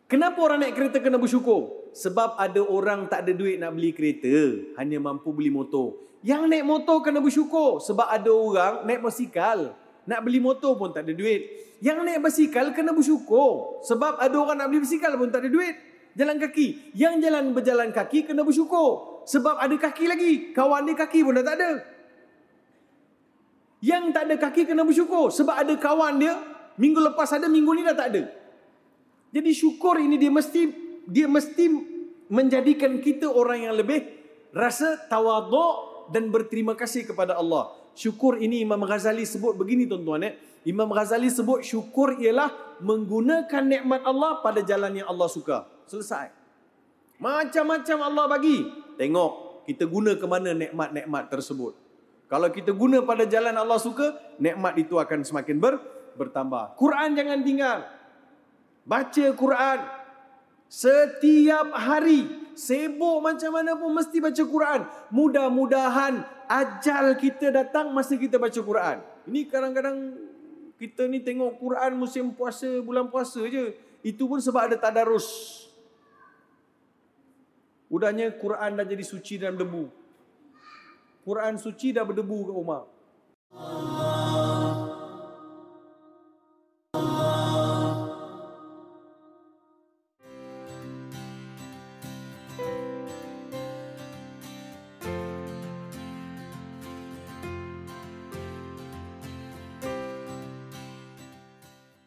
Kenapa 0.08 0.40
orang 0.40 0.64
naik 0.64 0.80
kereta 0.80 1.04
kena 1.04 1.20
bersyukur? 1.20 1.92
Sebab 1.92 2.40
ada 2.40 2.64
orang 2.64 3.12
tak 3.12 3.28
ada 3.28 3.36
duit 3.36 3.60
nak 3.60 3.76
beli 3.76 3.92
kereta, 3.92 4.32
hanya 4.80 4.96
mampu 5.04 5.36
beli 5.36 5.52
motor. 5.52 6.00
Yang 6.24 6.48
naik 6.48 6.64
motor 6.64 7.04
kena 7.04 7.20
bersyukur 7.20 7.84
sebab 7.84 8.08
ada 8.08 8.32
orang 8.32 8.88
naik 8.88 9.04
basikal, 9.04 9.76
nak 10.08 10.20
beli 10.24 10.40
motor 10.40 10.80
pun 10.80 10.96
tak 10.96 11.04
ada 11.04 11.12
duit. 11.12 11.68
Yang 11.84 12.00
naik 12.08 12.24
basikal 12.24 12.72
kena 12.72 12.96
bersyukur 12.96 13.84
sebab 13.84 14.24
ada 14.24 14.36
orang 14.40 14.56
nak 14.56 14.72
beli 14.72 14.88
basikal 14.88 15.20
pun 15.20 15.28
tak 15.28 15.44
ada 15.44 15.52
duit. 15.52 15.76
Jalan 16.16 16.40
kaki. 16.40 16.96
Yang 16.96 17.28
jalan 17.28 17.44
berjalan 17.52 17.92
kaki 17.92 18.24
kena 18.24 18.48
bersyukur. 18.48 19.11
Sebab 19.26 19.58
ada 19.62 19.76
kaki 19.78 20.06
lagi. 20.10 20.32
Kawan 20.54 20.88
dia 20.90 20.96
kaki 20.98 21.20
pun 21.22 21.38
dah 21.38 21.46
tak 21.46 21.56
ada. 21.62 21.72
Yang 23.82 24.04
tak 24.14 24.24
ada 24.30 24.36
kaki 24.38 24.62
kena 24.70 24.86
bersyukur. 24.86 25.34
Sebab 25.34 25.56
ada 25.58 25.74
kawan 25.78 26.22
dia. 26.22 26.38
Minggu 26.78 27.02
lepas 27.02 27.30
ada, 27.34 27.46
minggu 27.46 27.72
ni 27.78 27.86
dah 27.86 27.98
tak 27.98 28.08
ada. 28.16 28.24
Jadi 29.32 29.52
syukur 29.56 30.02
ini 30.02 30.20
dia 30.20 30.32
mesti 30.32 30.62
dia 31.08 31.28
mesti 31.28 31.66
menjadikan 32.32 33.00
kita 33.00 33.28
orang 33.28 33.68
yang 33.68 33.76
lebih 33.76 34.08
rasa 34.52 35.00
tawaduk 35.08 36.12
dan 36.12 36.28
berterima 36.32 36.76
kasih 36.76 37.08
kepada 37.08 37.40
Allah. 37.40 37.72
Syukur 37.96 38.40
ini 38.40 38.64
Imam 38.64 38.80
Ghazali 38.84 39.28
sebut 39.28 39.56
begini 39.56 39.88
tuan-tuan 39.88 40.24
eh. 40.28 40.34
Imam 40.64 40.88
Ghazali 40.92 41.28
sebut 41.28 41.66
syukur 41.66 42.20
ialah 42.22 42.80
menggunakan 42.80 43.64
nikmat 43.66 44.02
Allah 44.06 44.40
pada 44.40 44.64
jalan 44.64 44.94
yang 44.96 45.08
Allah 45.10 45.28
suka. 45.28 45.68
Selesai. 45.90 46.32
Macam-macam 47.20 47.98
Allah 48.02 48.26
bagi. 48.30 48.58
Tengok 49.02 49.66
kita 49.66 49.90
guna 49.90 50.14
ke 50.14 50.26
mana 50.30 50.54
nikmat-nikmat 50.54 51.34
tersebut. 51.34 51.74
Kalau 52.30 52.54
kita 52.54 52.70
guna 52.70 53.02
pada 53.02 53.26
jalan 53.26 53.58
Allah 53.58 53.82
suka, 53.82 54.14
nikmat 54.38 54.78
itu 54.78 55.02
akan 55.02 55.26
semakin 55.26 55.58
ber, 55.58 55.82
bertambah. 56.22 56.78
Quran 56.78 57.18
jangan 57.18 57.42
tinggal. 57.42 57.80
Baca 58.86 59.26
Quran. 59.34 59.80
Setiap 60.70 61.74
hari. 61.74 62.30
Sibuk 62.54 63.26
macam 63.26 63.58
mana 63.58 63.74
pun 63.74 63.90
mesti 63.90 64.22
baca 64.22 64.44
Quran. 64.46 64.82
Mudah-mudahan 65.10 66.22
ajal 66.46 67.18
kita 67.18 67.50
datang 67.50 67.90
masa 67.90 68.14
kita 68.14 68.38
baca 68.38 68.60
Quran. 68.62 69.02
Ini 69.26 69.50
kadang-kadang 69.50 69.98
kita 70.78 71.10
ni 71.10 71.26
tengok 71.26 71.58
Quran 71.58 71.98
musim 71.98 72.38
puasa, 72.38 72.70
bulan 72.86 73.10
puasa 73.10 73.42
je. 73.50 73.74
Itu 74.06 74.30
pun 74.30 74.38
sebab 74.38 74.70
ada 74.70 74.78
tadarus. 74.78 75.71
Udahnya 77.92 78.32
Quran 78.40 78.80
dah 78.80 78.88
jadi 78.88 79.04
suci 79.04 79.36
dalam 79.36 79.60
debu. 79.60 79.84
Quran 81.28 81.60
suci 81.60 81.92
dah 81.92 82.08
berdebu 82.08 82.48
kat 82.48 82.56
rumah. 82.56 82.84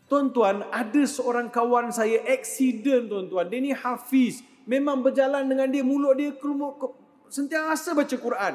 Tuan-tuan, 0.09 0.65
ada 0.73 1.03
seorang 1.05 1.53
kawan 1.53 1.93
saya 1.93 2.25
accident 2.31 3.11
tuan-tuan. 3.11 3.51
Dia 3.53 3.61
ni 3.61 3.75
hafiz. 3.75 4.54
Memang 4.65 5.05
berjalan 5.05 5.45
dengan 5.45 5.69
dia, 5.69 5.85
mulut 5.85 6.17
dia 6.17 6.33
kelumuk, 6.37 6.97
sentiasa 7.29 7.93
baca 7.93 8.17
Quran. 8.17 8.55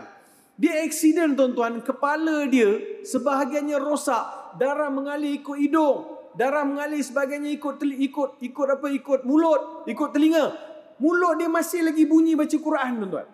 Dia 0.60 0.84
accident 0.84 1.38
tuan-tuan, 1.40 1.80
kepala 1.80 2.50
dia 2.50 3.00
sebahagiannya 3.06 3.78
rosak. 3.80 4.58
Darah 4.60 4.92
mengalir 4.92 5.40
ikut 5.40 5.56
hidung. 5.56 6.20
Darah 6.36 6.68
mengalir 6.68 7.00
sebagainya 7.00 7.54
ikut 7.56 7.80
teli, 7.80 7.96
ikut 8.10 8.44
ikut 8.44 8.68
apa 8.68 8.88
ikut 8.92 9.24
mulut, 9.24 9.88
ikut 9.88 10.10
telinga. 10.12 10.52
Mulut 11.00 11.40
dia 11.40 11.48
masih 11.48 11.88
lagi 11.88 12.04
bunyi 12.04 12.36
baca 12.36 12.58
Quran 12.60 12.92
tuan-tuan. 13.00 13.28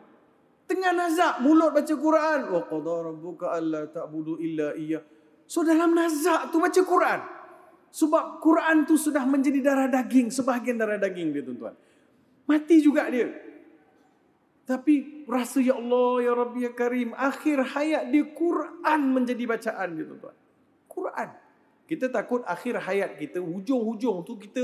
Tengah 0.66 0.92
nazak 0.94 1.34
mulut 1.42 1.74
baca 1.74 1.94
Quran. 1.94 2.40
Wa 2.54 2.62
qadara 2.66 3.10
rabbuka 3.10 3.46
alla 3.54 3.90
ta'budu 3.90 4.38
illa 4.38 4.78
iyyah. 4.78 5.02
So 5.50 5.66
dalam 5.66 5.94
nazak 5.98 6.54
tu 6.54 6.62
baca 6.62 6.82
Quran. 6.82 7.20
Sebab 7.96 8.44
Quran 8.44 8.84
tu 8.84 9.00
sudah 9.00 9.24
menjadi 9.24 9.64
darah 9.64 9.88
daging, 9.88 10.28
sebahagian 10.28 10.76
darah 10.76 11.00
daging 11.00 11.32
dia 11.32 11.42
tuan-tuan. 11.42 11.74
Mati 12.46 12.82
juga 12.82 13.10
dia. 13.10 13.34
Tapi 14.66 15.26
rasa 15.30 15.62
ya 15.62 15.78
Allah, 15.78 16.26
ya 16.26 16.34
Rabbi, 16.34 16.60
ya 16.66 16.72
Karim, 16.74 17.14
akhir 17.14 17.78
hayat 17.78 18.10
dia 18.10 18.26
Quran 18.26 19.02
menjadi 19.14 19.44
bacaan 19.46 19.88
dia 19.94 20.06
tuan-tuan. 20.10 20.38
Quran. 20.90 21.30
Kita 21.86 22.10
takut 22.10 22.42
akhir 22.50 22.82
hayat 22.82 23.14
kita, 23.22 23.38
hujung-hujung 23.38 24.26
tu 24.26 24.34
kita 24.42 24.64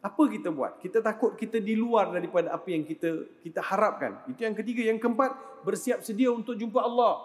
apa 0.00 0.22
kita 0.32 0.48
buat? 0.48 0.80
Kita 0.80 1.04
takut 1.04 1.36
kita 1.36 1.60
di 1.60 1.76
luar 1.76 2.08
daripada 2.08 2.56
apa 2.56 2.64
yang 2.72 2.88
kita 2.88 3.28
kita 3.44 3.60
harapkan. 3.60 4.24
Itu 4.24 4.48
yang 4.48 4.56
ketiga, 4.56 4.88
yang 4.88 4.96
keempat, 4.96 5.36
bersiap 5.60 6.00
sedia 6.00 6.32
untuk 6.32 6.56
jumpa 6.56 6.80
Allah. 6.80 7.20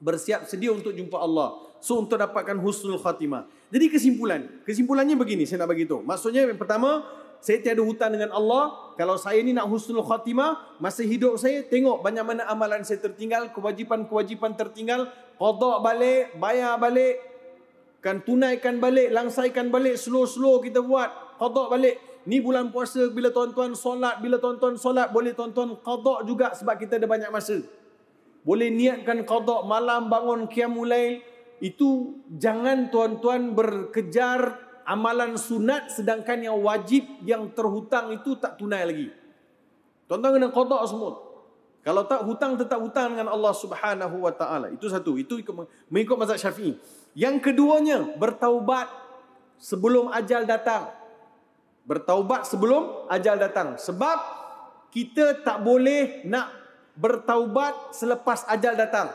Bersiap 0.00 0.48
sedia 0.48 0.72
untuk 0.72 0.96
jumpa 0.96 1.20
Allah. 1.20 1.60
So 1.84 2.00
untuk 2.00 2.16
dapatkan 2.16 2.56
husnul 2.56 2.96
khatimah. 2.96 3.44
Jadi 3.68 3.92
kesimpulan, 3.92 4.64
kesimpulannya 4.64 5.20
begini 5.20 5.44
saya 5.44 5.68
nak 5.68 5.76
bagi 5.76 5.84
tahu. 5.84 6.00
Maksudnya 6.00 6.48
yang 6.48 6.56
pertama, 6.56 7.04
saya 7.42 7.58
tiada 7.58 7.82
hutang 7.82 8.14
dengan 8.14 8.30
Allah. 8.30 8.94
Kalau 8.94 9.18
saya 9.18 9.42
ni 9.42 9.50
nak 9.50 9.66
husnul 9.66 10.06
khatimah, 10.06 10.78
masa 10.78 11.02
hidup 11.02 11.34
saya 11.42 11.66
tengok 11.66 11.98
banyak 12.00 12.22
mana 12.22 12.46
amalan 12.46 12.86
saya 12.86 13.02
tertinggal, 13.02 13.50
kewajipan-kewajipan 13.50 14.54
tertinggal, 14.54 15.10
qada 15.34 15.72
balik, 15.82 16.38
bayar 16.38 16.78
balik, 16.78 17.18
kan 17.98 18.22
tunaikan 18.22 18.78
balik, 18.78 19.10
langsaikan 19.10 19.74
balik, 19.74 19.98
slow-slow 19.98 20.62
kita 20.62 20.78
buat, 20.78 21.10
qada 21.42 21.66
balik. 21.66 21.98
Ni 22.22 22.38
bulan 22.38 22.70
puasa 22.70 23.10
bila 23.10 23.34
tuan-tuan 23.34 23.74
solat, 23.74 24.22
bila 24.22 24.38
tuan-tuan 24.38 24.78
solat 24.78 25.10
boleh 25.10 25.34
tuan-tuan 25.34 25.74
qada 25.82 26.22
juga 26.22 26.54
sebab 26.54 26.78
kita 26.78 27.02
ada 27.02 27.10
banyak 27.10 27.34
masa. 27.34 27.58
Boleh 28.46 28.70
niatkan 28.70 29.26
qada 29.26 29.66
malam 29.66 30.06
bangun 30.06 30.46
qiyamul 30.46 30.86
lail, 30.86 31.18
itu 31.58 32.22
jangan 32.38 32.94
tuan-tuan 32.94 33.58
berkejar 33.58 34.54
amalan 34.84 35.38
sunat 35.38 35.90
sedangkan 35.92 36.38
yang 36.42 36.56
wajib 36.58 37.06
yang 37.22 37.50
terhutang 37.54 38.14
itu 38.14 38.34
tak 38.38 38.58
tunai 38.58 38.82
lagi. 38.86 39.08
Tuan-tuan 40.06 40.36
kena 40.36 40.48
qada 40.52 40.78
semua. 40.84 41.32
Kalau 41.82 42.06
tak 42.06 42.22
hutang 42.22 42.54
tetap 42.54 42.78
hutang 42.78 43.18
dengan 43.18 43.34
Allah 43.34 43.50
Subhanahu 43.50 44.22
wa 44.22 44.30
taala. 44.30 44.70
Itu 44.70 44.86
satu. 44.86 45.18
Itu 45.18 45.42
mengikut 45.90 46.14
mazhab 46.14 46.38
Syafi'i. 46.38 46.78
Yang 47.18 47.50
keduanya 47.50 48.06
bertaubat 48.14 48.86
sebelum 49.58 50.14
ajal 50.14 50.46
datang. 50.46 50.94
Bertaubat 51.82 52.46
sebelum 52.46 53.10
ajal 53.10 53.34
datang. 53.34 53.74
Sebab 53.82 54.18
kita 54.94 55.42
tak 55.42 55.58
boleh 55.66 56.22
nak 56.22 56.54
bertaubat 56.94 57.96
selepas 57.98 58.46
ajal 58.46 58.78
datang. 58.78 59.10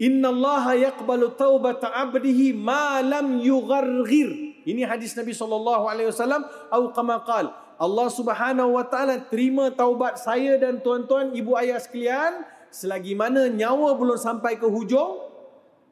Inna 0.00 0.30
Allah 0.30 0.88
yaqbalu 0.88 1.34
taubata 1.34 1.90
abdihi 1.90 2.56
ma 2.56 3.02
lam 3.04 3.42
yugharghir. 3.44 4.47
Ini 4.68 4.84
hadis 4.84 5.16
Nabi 5.16 5.32
sallallahu 5.32 5.88
alaihi 5.88 6.12
wasallam 6.12 6.44
atau 6.44 6.92
kama 6.92 7.24
qal. 7.24 7.48
Allah 7.80 8.08
Subhanahu 8.12 8.76
wa 8.76 8.84
taala 8.84 9.16
terima 9.32 9.72
taubat 9.72 10.20
saya 10.20 10.60
dan 10.60 10.84
tuan-tuan 10.84 11.32
ibu 11.32 11.56
ayah 11.56 11.80
sekalian 11.80 12.44
selagi 12.68 13.16
mana 13.16 13.48
nyawa 13.48 13.96
belum 13.96 14.20
sampai 14.20 14.60
ke 14.60 14.68
hujung 14.68 15.24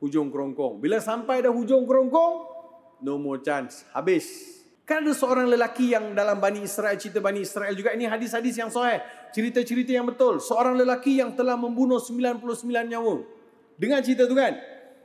hujung 0.00 0.28
kerongkong. 0.28 0.80
Bila 0.80 1.00
sampai 1.00 1.40
dah 1.40 1.52
hujung 1.52 1.88
kerongkong, 1.88 2.34
no 3.00 3.16
more 3.16 3.40
chance. 3.40 3.88
Habis. 3.96 4.56
Kan 4.86 5.02
ada 5.02 5.10
seorang 5.10 5.50
lelaki 5.50 5.90
yang 5.90 6.14
dalam 6.14 6.38
Bani 6.38 6.62
Israel, 6.62 6.94
cerita 6.94 7.18
Bani 7.18 7.42
Israel 7.42 7.74
juga. 7.74 7.90
Ini 7.90 8.06
hadis-hadis 8.06 8.54
yang 8.54 8.70
sahih. 8.70 9.02
Cerita-cerita 9.34 9.90
yang 9.90 10.06
betul. 10.06 10.38
Seorang 10.38 10.78
lelaki 10.78 11.18
yang 11.18 11.34
telah 11.34 11.58
membunuh 11.58 11.98
99 11.98 12.62
nyawa. 12.86 13.26
Dengar 13.74 13.98
cerita 14.06 14.30
tu 14.30 14.38
kan? 14.38 14.54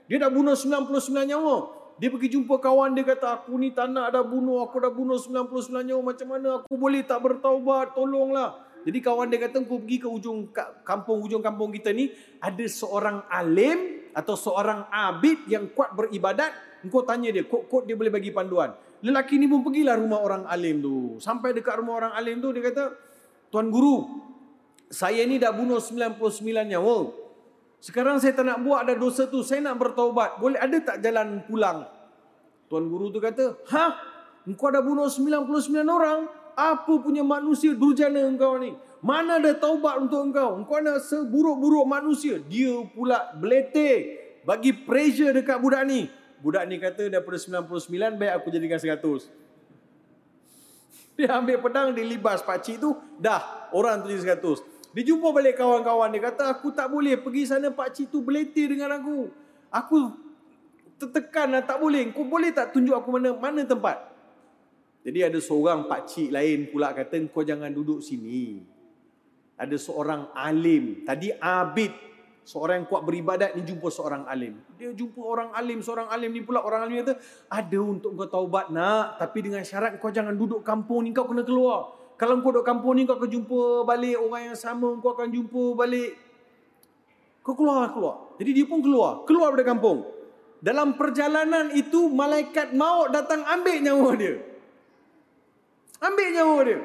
Dia 0.06 0.22
dah 0.22 0.30
bunuh 0.30 0.54
99 0.54 1.26
nyawa. 1.34 1.81
Dia 2.02 2.10
pergi 2.10 2.34
jumpa 2.34 2.58
kawan 2.58 2.98
dia 2.98 3.06
kata, 3.06 3.30
aku 3.30 3.62
ni 3.62 3.70
tak 3.78 3.94
nak 3.94 4.10
dah 4.10 4.26
bunuh, 4.26 4.66
aku 4.66 4.82
dah 4.82 4.90
bunuh 4.90 5.22
99 5.22 5.86
nyawa. 5.86 6.02
Macam 6.02 6.28
mana 6.34 6.48
aku 6.58 6.74
boleh 6.74 7.06
tak 7.06 7.22
bertaubat? 7.22 7.94
Tolonglah. 7.94 8.58
Jadi 8.82 8.98
kawan 9.06 9.30
dia 9.30 9.38
kata, 9.38 9.62
aku 9.62 9.86
pergi 9.86 10.02
ke 10.02 10.10
ujung 10.10 10.50
kampung 10.82 11.22
ujung 11.22 11.46
kampung 11.46 11.70
kita 11.70 11.94
ni, 11.94 12.10
ada 12.42 12.66
seorang 12.66 13.22
alim 13.30 14.10
atau 14.18 14.34
seorang 14.34 14.90
abid 14.90 15.46
yang 15.46 15.70
kuat 15.78 15.94
beribadat. 15.94 16.50
Engkau 16.82 17.06
tanya 17.06 17.30
dia, 17.30 17.46
kok-kok 17.46 17.86
dia 17.86 17.94
boleh 17.94 18.10
bagi 18.10 18.34
panduan. 18.34 18.74
Lelaki 19.06 19.38
ni 19.38 19.46
pun 19.46 19.62
pergilah 19.62 19.94
rumah 20.02 20.26
orang 20.26 20.50
alim 20.50 20.82
tu. 20.82 21.22
Sampai 21.22 21.54
dekat 21.54 21.78
rumah 21.78 22.02
orang 22.02 22.18
alim 22.18 22.42
tu, 22.42 22.50
dia 22.50 22.66
kata, 22.66 22.98
Tuan 23.54 23.70
Guru, 23.70 24.10
saya 24.90 25.22
ni 25.30 25.38
dah 25.38 25.54
bunuh 25.54 25.78
99 25.78 26.18
nyawa. 26.66 27.21
Sekarang 27.82 28.22
saya 28.22 28.38
tak 28.38 28.46
nak 28.46 28.62
buat 28.62 28.86
ada 28.86 28.94
dosa 28.94 29.26
tu. 29.26 29.42
Saya 29.42 29.66
nak 29.66 29.82
bertaubat. 29.82 30.38
Boleh 30.38 30.62
ada 30.62 30.78
tak 30.78 31.02
jalan 31.02 31.42
pulang? 31.50 31.90
Tuan 32.70 32.86
guru 32.86 33.10
tu 33.10 33.18
kata, 33.18 33.58
Hah? 33.74 33.98
Engkau 34.46 34.70
dah 34.70 34.86
bunuh 34.86 35.10
99 35.10 35.82
orang? 35.86 36.30
Apa 36.54 37.02
punya 37.02 37.26
manusia 37.26 37.74
durjana 37.74 38.22
engkau 38.22 38.62
ni? 38.62 38.78
Mana 39.02 39.42
ada 39.42 39.54
taubat 39.58 39.98
untuk 39.98 40.22
engkau? 40.22 40.62
Engkau 40.62 40.78
nak 40.78 41.02
seburuk-buruk 41.02 41.90
manusia. 41.90 42.38
Dia 42.38 42.86
pula 42.94 43.34
belete. 43.34 44.22
Bagi 44.46 44.78
pressure 44.78 45.34
dekat 45.34 45.58
budak 45.58 45.82
ni. 45.90 46.06
Budak 46.42 46.66
ni 46.70 46.78
kata 46.78 47.10
daripada 47.10 47.38
99 47.38 48.18
baik 48.18 48.34
aku 48.38 48.48
jadikan 48.54 48.78
100. 48.78 49.30
Dia 51.18 51.38
ambil 51.38 51.62
pedang, 51.62 51.94
dia 51.94 52.06
libas 52.06 52.42
pakcik 52.42 52.82
tu. 52.82 52.98
Dah, 53.22 53.70
orang 53.74 54.02
tu 54.02 54.10
jadi 54.10 54.38
100. 54.38 54.71
Dia 54.92 55.04
jumpa 55.08 55.32
balik 55.32 55.56
kawan-kawan 55.56 56.12
dia 56.12 56.20
kata 56.20 56.52
aku 56.52 56.76
tak 56.76 56.92
boleh 56.92 57.16
pergi 57.16 57.48
sana 57.48 57.72
pak 57.72 57.96
cik 57.96 58.12
tu 58.12 58.20
beleti 58.20 58.68
dengan 58.68 58.92
aku. 58.92 59.32
Aku 59.72 60.12
tertekan 61.00 61.56
dan 61.56 61.64
tak 61.64 61.80
boleh. 61.80 62.12
Kau 62.12 62.28
boleh 62.28 62.52
tak 62.52 62.76
tunjuk 62.76 62.92
aku 62.92 63.16
mana 63.16 63.32
mana 63.32 63.64
tempat? 63.64 64.12
Jadi 65.02 65.20
ada 65.24 65.40
seorang 65.40 65.88
pakcik 65.88 66.30
lain 66.30 66.70
pula 66.70 66.92
kata 66.92 67.24
kau 67.32 67.42
jangan 67.42 67.72
duduk 67.72 68.04
sini. 68.04 68.68
Ada 69.56 69.80
seorang 69.80 70.36
alim. 70.36 71.08
Tadi 71.08 71.32
abid. 71.40 72.12
Seorang 72.42 72.84
yang 72.84 72.88
kuat 72.90 73.06
beribadat 73.06 73.54
ni 73.54 73.64
jumpa 73.64 73.88
seorang 73.88 74.28
alim. 74.28 74.60
Dia 74.76 74.92
jumpa 74.92 75.22
orang 75.24 75.56
alim. 75.56 75.80
Seorang 75.80 76.12
alim 76.12 76.36
ni 76.36 76.44
pula 76.44 76.60
orang 76.60 76.84
alim 76.84 77.00
kata 77.06 77.16
ada 77.48 77.80
untuk 77.80 78.12
kau 78.18 78.28
taubat 78.28 78.68
nak. 78.76 79.16
Tapi 79.24 79.40
dengan 79.40 79.64
syarat 79.64 79.96
kau 80.04 80.12
jangan 80.12 80.36
duduk 80.36 80.66
kampung 80.68 81.08
ni 81.08 81.16
kau 81.16 81.30
kena 81.32 81.48
keluar. 81.48 82.01
Kalau 82.22 82.38
kau 82.46 82.54
duduk 82.54 82.62
kampung 82.62 83.02
ni 83.02 83.10
kau 83.10 83.18
akan 83.18 83.26
jumpa 83.26 83.82
balik 83.82 84.22
orang 84.22 84.54
yang 84.54 84.58
sama. 84.60 84.94
Kau 85.02 85.18
akan 85.18 85.34
jumpa 85.34 85.74
balik. 85.74 86.14
Kau 87.42 87.58
keluar 87.58 87.90
keluar. 87.90 88.38
Jadi 88.38 88.62
dia 88.62 88.66
pun 88.70 88.78
keluar. 88.86 89.26
Keluar 89.26 89.58
dari 89.58 89.66
kampung. 89.66 90.06
Dalam 90.62 90.94
perjalanan 90.94 91.74
itu 91.74 92.14
malaikat 92.14 92.78
maut 92.78 93.10
datang 93.10 93.42
ambil 93.42 93.78
nyawa 93.82 94.10
dia. 94.14 94.38
Ambil 95.98 96.28
nyawa 96.30 96.58
dia. 96.62 96.80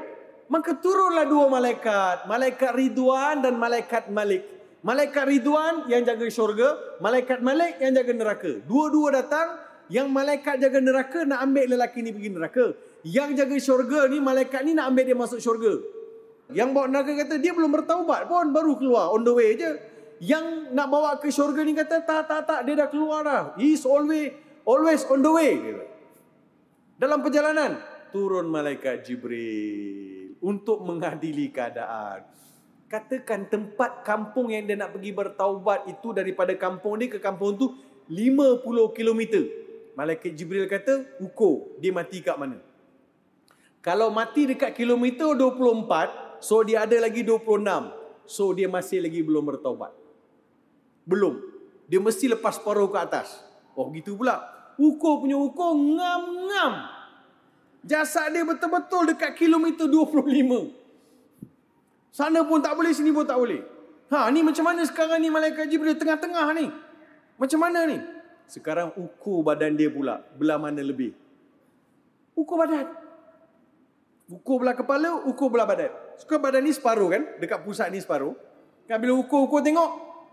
Maka 0.49 0.73
turunlah 0.81 1.29
dua 1.29 1.53
malaikat. 1.53 2.25
Malaikat 2.25 2.73
Ridwan 2.73 3.45
dan 3.45 3.61
malaikat 3.61 4.09
Malik. 4.09 4.41
Malaikat 4.81 5.29
Ridwan 5.29 5.85
yang 5.93 6.01
jaga 6.01 6.25
syurga. 6.33 6.97
Malaikat 7.05 7.45
Malik 7.45 7.77
yang 7.77 7.93
jaga 7.93 8.13
neraka. 8.17 8.53
Dua-dua 8.65 9.21
datang. 9.21 9.61
Yang 9.93 10.09
malaikat 10.09 10.65
jaga 10.65 10.81
neraka 10.81 11.29
nak 11.29 11.45
ambil 11.45 11.77
lelaki 11.77 12.01
ni 12.01 12.17
pergi 12.17 12.31
neraka. 12.33 12.67
Yang 13.07 13.31
jaga 13.39 13.57
syurga 13.63 14.01
ni 14.11 14.19
malaikat 14.19 14.67
ni 14.67 14.75
nak 14.75 14.91
ambil 14.91 15.07
dia 15.07 15.15
masuk 15.15 15.39
syurga. 15.39 15.79
Yang 16.51 16.69
bawa 16.75 16.91
neraka 16.91 17.15
kata 17.15 17.39
dia 17.39 17.55
belum 17.55 17.71
bertaubat 17.71 18.27
pun 18.27 18.51
baru 18.51 18.75
keluar 18.75 19.15
on 19.15 19.23
the 19.23 19.31
way 19.31 19.55
je. 19.55 19.79
Yang 20.19 20.75
nak 20.75 20.91
bawa 20.91 21.23
ke 21.23 21.31
syurga 21.31 21.63
ni 21.63 21.71
kata 21.79 22.03
tak 22.03 22.27
tak 22.27 22.43
tak 22.43 22.61
dia 22.67 22.75
dah 22.75 22.91
keluar 22.91 23.23
dah. 23.23 23.55
He's 23.55 23.87
always 23.87 24.35
always 24.67 25.07
on 25.07 25.23
the 25.23 25.31
way. 25.31 25.55
Dalam 26.99 27.23
perjalanan 27.23 27.79
turun 28.11 28.51
malaikat 28.51 29.07
Jibril 29.07 30.35
untuk 30.43 30.83
mengadili 30.83 31.55
keadaan. 31.55 32.27
Katakan 32.91 33.47
tempat 33.47 34.03
kampung 34.03 34.51
yang 34.51 34.67
dia 34.67 34.75
nak 34.79 34.95
pergi 34.95 35.15
bertaubat 35.15 35.87
itu 35.91 36.11
daripada 36.11 36.55
kampung 36.59 36.99
dia 36.99 37.11
ke 37.11 37.23
kampung 37.23 37.55
tu 37.55 37.71
50 38.11 38.67
km. 38.95 39.23
Malaikat 39.99 40.33
Jibril 40.39 40.71
kata, 40.71 41.03
ukur 41.19 41.77
dia 41.83 41.91
mati 41.91 42.23
kat 42.23 42.39
mana. 42.39 42.63
Kalau 43.87 44.11
mati 44.11 44.51
dekat 44.51 44.75
kilometer 44.75 45.39
24, 45.39 46.43
so 46.43 46.59
dia 46.67 46.83
ada 46.83 46.99
lagi 46.99 47.23
26. 47.23 47.63
So 48.27 48.51
dia 48.51 48.67
masih 48.67 48.99
lagi 48.99 49.23
belum 49.23 49.47
bertaubat. 49.47 49.95
Belum. 51.07 51.39
Dia 51.87 52.03
mesti 52.03 52.27
lepas 52.27 52.59
paruh 52.59 52.91
ke 52.91 52.99
atas. 52.99 53.47
Oh 53.79 53.87
gitu 53.95 54.19
pula. 54.19 54.43
Ukur 54.75 55.23
punya 55.23 55.39
ukur 55.39 55.79
ngam-ngam. 55.79 56.83
Jasad 57.87 58.35
dia 58.35 58.43
betul-betul 58.43 59.15
dekat 59.15 59.39
kilometer 59.39 59.87
25. 59.87 62.11
Sana 62.11 62.43
pun 62.43 62.59
tak 62.59 62.75
boleh, 62.75 62.91
sini 62.91 63.15
pun 63.15 63.23
tak 63.23 63.39
boleh. 63.39 63.63
Ha, 64.11 64.35
ni 64.35 64.43
macam 64.43 64.67
mana 64.67 64.83
sekarang 64.83 65.23
ni 65.23 65.31
malaikat 65.31 65.71
Jibril 65.71 65.95
tengah-tengah 65.95 66.59
ni? 66.59 66.75
Macam 67.39 67.63
mana 67.63 67.87
ni? 67.87 68.03
Sekarang 68.51 68.91
ukur 68.99 69.47
badan 69.47 69.79
dia 69.79 69.95
pula. 69.95 70.27
Belah 70.35 70.59
mana 70.59 70.83
lebih? 70.83 71.15
Ukur 72.35 72.59
badan. 72.59 73.06
Ukur 74.27 74.63
belah 74.63 74.75
kepala, 74.75 75.23
ukur 75.27 75.49
belah 75.51 75.67
badan. 75.67 75.93
Suka 76.19 76.43
badan 76.43 76.67
ni 76.67 76.75
separuh 76.75 77.15
kan? 77.15 77.23
Dekat 77.39 77.63
pusat 77.63 77.91
ni 77.95 78.03
separuh. 78.03 78.35
Kan 78.91 78.99
bila 78.99 79.15
ukur-ukur 79.19 79.63
tengok, 79.63 79.91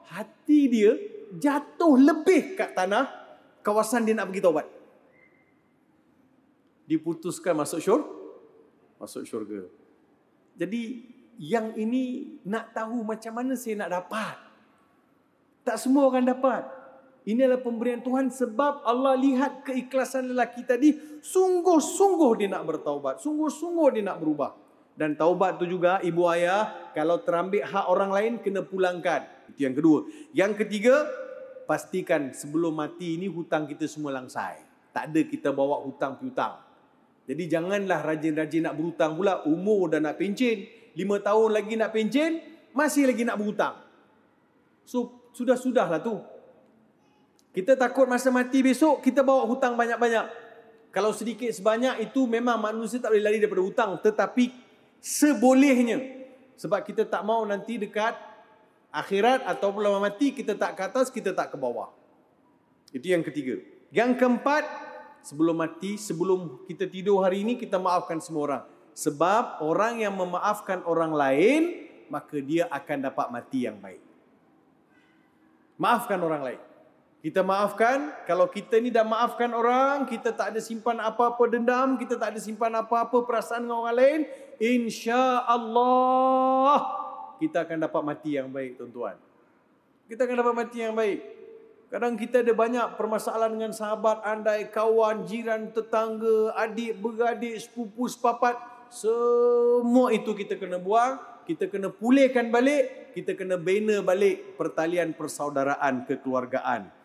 hati 0.10 0.68
dia 0.68 0.92
jatuh 1.38 1.98
lebih 1.98 2.54
kat 2.58 2.76
tanah 2.78 3.10
kawasan 3.64 4.06
dia 4.06 4.14
nak 4.14 4.30
pergi 4.30 4.44
taubat 4.44 4.68
diputuskan 6.86 7.56
masuk 7.56 7.80
syurga 7.80 8.12
masuk 9.00 9.24
syurga 9.24 9.66
jadi 10.54 10.84
yang 11.40 11.74
ini 11.74 12.38
nak 12.46 12.76
tahu 12.76 13.02
macam 13.02 13.34
mana 13.34 13.58
saya 13.58 13.82
nak 13.82 13.92
dapat 14.04 14.38
tak 15.64 15.80
semua 15.80 16.12
orang 16.12 16.28
dapat 16.28 16.68
ini 17.24 17.40
adalah 17.44 17.64
pemberian 17.64 18.04
Tuhan 18.04 18.30
sebab 18.32 18.84
Allah 18.84 19.16
lihat 19.16 19.64
keikhlasan 19.64 20.32
lelaki 20.32 20.68
tadi 20.68 20.96
sungguh-sungguh 21.24 22.32
dia 22.40 22.48
nak 22.52 22.64
bertaubat 22.68 23.24
sungguh-sungguh 23.24 23.88
dia 24.00 24.04
nak 24.04 24.20
berubah 24.20 24.52
dan 24.94 25.18
taubat 25.18 25.58
tu 25.58 25.66
juga 25.66 26.04
ibu 26.04 26.28
ayah 26.30 26.92
kalau 26.94 27.18
terambil 27.24 27.66
hak 27.66 27.86
orang 27.90 28.12
lain 28.14 28.34
kena 28.44 28.62
pulangkan 28.62 29.26
itu 29.54 29.66
yang 29.66 29.76
kedua 29.76 30.00
yang 30.36 30.52
ketiga 30.54 31.08
pastikan 31.66 32.36
sebelum 32.36 32.76
mati 32.76 33.18
ini 33.18 33.32
hutang 33.32 33.66
kita 33.66 33.88
semua 33.88 34.14
langsai 34.14 34.62
tak 34.94 35.10
ada 35.10 35.22
kita 35.26 35.50
bawa 35.50 35.82
hutang 35.82 36.20
piutang 36.20 36.74
jadi 37.24 37.44
janganlah 37.48 38.04
rajin-rajin 38.04 38.68
nak 38.68 38.76
berhutang 38.76 39.16
pula. 39.16 39.48
Umur 39.48 39.96
dah 39.96 40.00
nak 40.04 40.20
pencen. 40.20 40.68
Lima 40.94 41.24
tahun 41.24 41.56
lagi 41.56 41.74
nak 41.80 41.96
pencen. 41.96 42.44
Masih 42.76 43.08
lagi 43.08 43.24
nak 43.24 43.40
berhutang. 43.40 43.80
So, 44.84 45.32
sudah-sudahlah 45.32 46.04
tu. 46.04 46.20
Kita 47.54 47.78
takut 47.78 48.10
masa 48.10 48.34
mati 48.34 48.66
besok, 48.66 49.06
kita 49.06 49.22
bawa 49.22 49.46
hutang 49.46 49.78
banyak-banyak. 49.78 50.26
Kalau 50.90 51.14
sedikit 51.14 51.54
sebanyak 51.54 52.10
itu 52.10 52.26
memang 52.26 52.58
manusia 52.58 52.98
tak 52.98 53.14
boleh 53.14 53.22
lari 53.22 53.38
daripada 53.38 53.62
hutang. 53.62 53.92
Tetapi 54.02 54.50
sebolehnya. 54.98 56.26
Sebab 56.58 56.82
kita 56.82 57.06
tak 57.06 57.22
mau 57.22 57.46
nanti 57.46 57.78
dekat 57.78 58.18
akhirat 58.94 59.46
atau 59.46 59.74
lama 59.78 60.02
mati, 60.02 60.34
kita 60.34 60.54
tak 60.58 60.78
ke 60.78 60.82
atas, 60.86 61.10
kita 61.10 61.34
tak 61.34 61.54
ke 61.54 61.58
bawah. 61.58 61.90
Itu 62.94 63.10
yang 63.10 63.26
ketiga. 63.26 63.58
Yang 63.90 64.22
keempat, 64.22 64.66
sebelum 65.26 65.58
mati, 65.58 65.98
sebelum 65.98 66.66
kita 66.70 66.86
tidur 66.90 67.26
hari 67.26 67.42
ini, 67.42 67.58
kita 67.58 67.82
maafkan 67.82 68.22
semua 68.22 68.42
orang. 68.46 68.64
Sebab 68.94 69.66
orang 69.66 70.02
yang 70.06 70.14
memaafkan 70.14 70.86
orang 70.86 71.10
lain, 71.10 71.62
maka 72.10 72.38
dia 72.38 72.70
akan 72.70 73.10
dapat 73.10 73.28
mati 73.34 73.66
yang 73.66 73.82
baik. 73.82 74.02
Maafkan 75.82 76.22
orang 76.22 76.42
lain. 76.46 76.62
Kita 77.24 77.40
maafkan, 77.40 78.12
kalau 78.28 78.52
kita 78.52 78.84
ni 78.84 78.92
dah 78.92 79.08
maafkan 79.08 79.48
orang, 79.56 80.04
kita 80.12 80.36
tak 80.36 80.52
ada 80.52 80.60
simpan 80.60 81.00
apa-apa 81.00 81.48
dendam, 81.48 81.96
kita 81.96 82.20
tak 82.20 82.36
ada 82.36 82.40
simpan 82.44 82.76
apa-apa 82.76 83.24
perasaan 83.24 83.64
dengan 83.64 83.80
orang 83.80 83.96
lain, 83.96 84.22
insya 84.60 85.40
Allah 85.48 86.84
kita 87.40 87.64
akan 87.64 87.80
dapat 87.80 88.02
mati 88.04 88.36
yang 88.36 88.52
baik, 88.52 88.76
tuan-tuan. 88.76 89.16
Kita 90.12 90.28
akan 90.28 90.36
dapat 90.36 90.52
mati 90.52 90.78
yang 90.84 90.92
baik. 91.00 91.20
Kadang 91.88 92.20
kita 92.20 92.44
ada 92.44 92.52
banyak 92.52 92.88
permasalahan 93.00 93.56
dengan 93.56 93.72
sahabat, 93.72 94.20
andai, 94.28 94.68
kawan, 94.68 95.24
jiran, 95.24 95.72
tetangga, 95.72 96.52
adik, 96.60 97.00
beradik, 97.00 97.56
sepupu, 97.56 98.10
sepapat. 98.12 98.60
Semua 98.92 100.12
itu 100.12 100.36
kita 100.36 100.60
kena 100.60 100.76
buang. 100.76 101.22
Kita 101.48 101.70
kena 101.70 101.88
pulihkan 101.88 102.52
balik. 102.52 103.16
Kita 103.16 103.38
kena 103.38 103.62
bina 103.62 104.02
balik 104.02 104.58
pertalian 104.58 105.14
persaudaraan 105.14 106.10
kekeluargaan. 106.10 107.03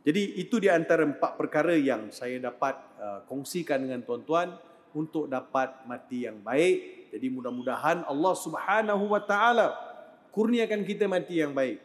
Jadi 0.00 0.40
itu 0.40 0.56
di 0.56 0.72
antara 0.72 1.04
empat 1.04 1.36
perkara 1.36 1.76
yang 1.76 2.08
saya 2.08 2.40
dapat 2.40 2.74
uh, 2.96 3.20
kongsikan 3.28 3.84
dengan 3.84 4.00
tuan-tuan 4.00 4.56
untuk 4.96 5.28
dapat 5.28 5.84
mati 5.84 6.24
yang 6.24 6.40
baik. 6.40 7.10
Jadi 7.12 7.26
mudah-mudahan 7.28 8.08
Allah 8.08 8.34
Subhanahu 8.34 9.12
Wa 9.12 9.22
Taala 9.28 9.68
kurniakan 10.32 10.86
kita 10.86 11.04
mati 11.10 11.42
yang 11.42 11.52
baik. 11.52 11.82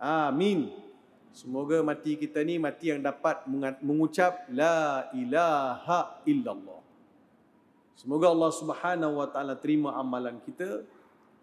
Amin. 0.00 0.72
Semoga 1.30 1.78
mati 1.86 2.18
kita 2.18 2.42
ni 2.42 2.58
mati 2.58 2.90
yang 2.90 2.98
dapat 2.98 3.46
mengucap 3.84 4.50
la 4.50 5.06
ilaha 5.14 6.18
illallah. 6.26 6.82
Semoga 7.94 8.32
Allah 8.32 8.50
Subhanahu 8.50 9.20
wa 9.20 9.28
taala 9.28 9.54
terima 9.54 9.94
amalan 9.94 10.40
kita 10.42 10.82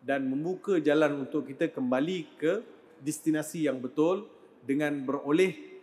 dan 0.01 0.25
membuka 0.25 0.81
jalan 0.81 1.23
untuk 1.23 1.47
kita 1.47 1.69
kembali 1.69 2.25
ke 2.35 2.65
destinasi 2.99 3.69
yang 3.69 3.77
betul 3.77 4.25
dengan 4.65 4.97
beroleh 5.05 5.76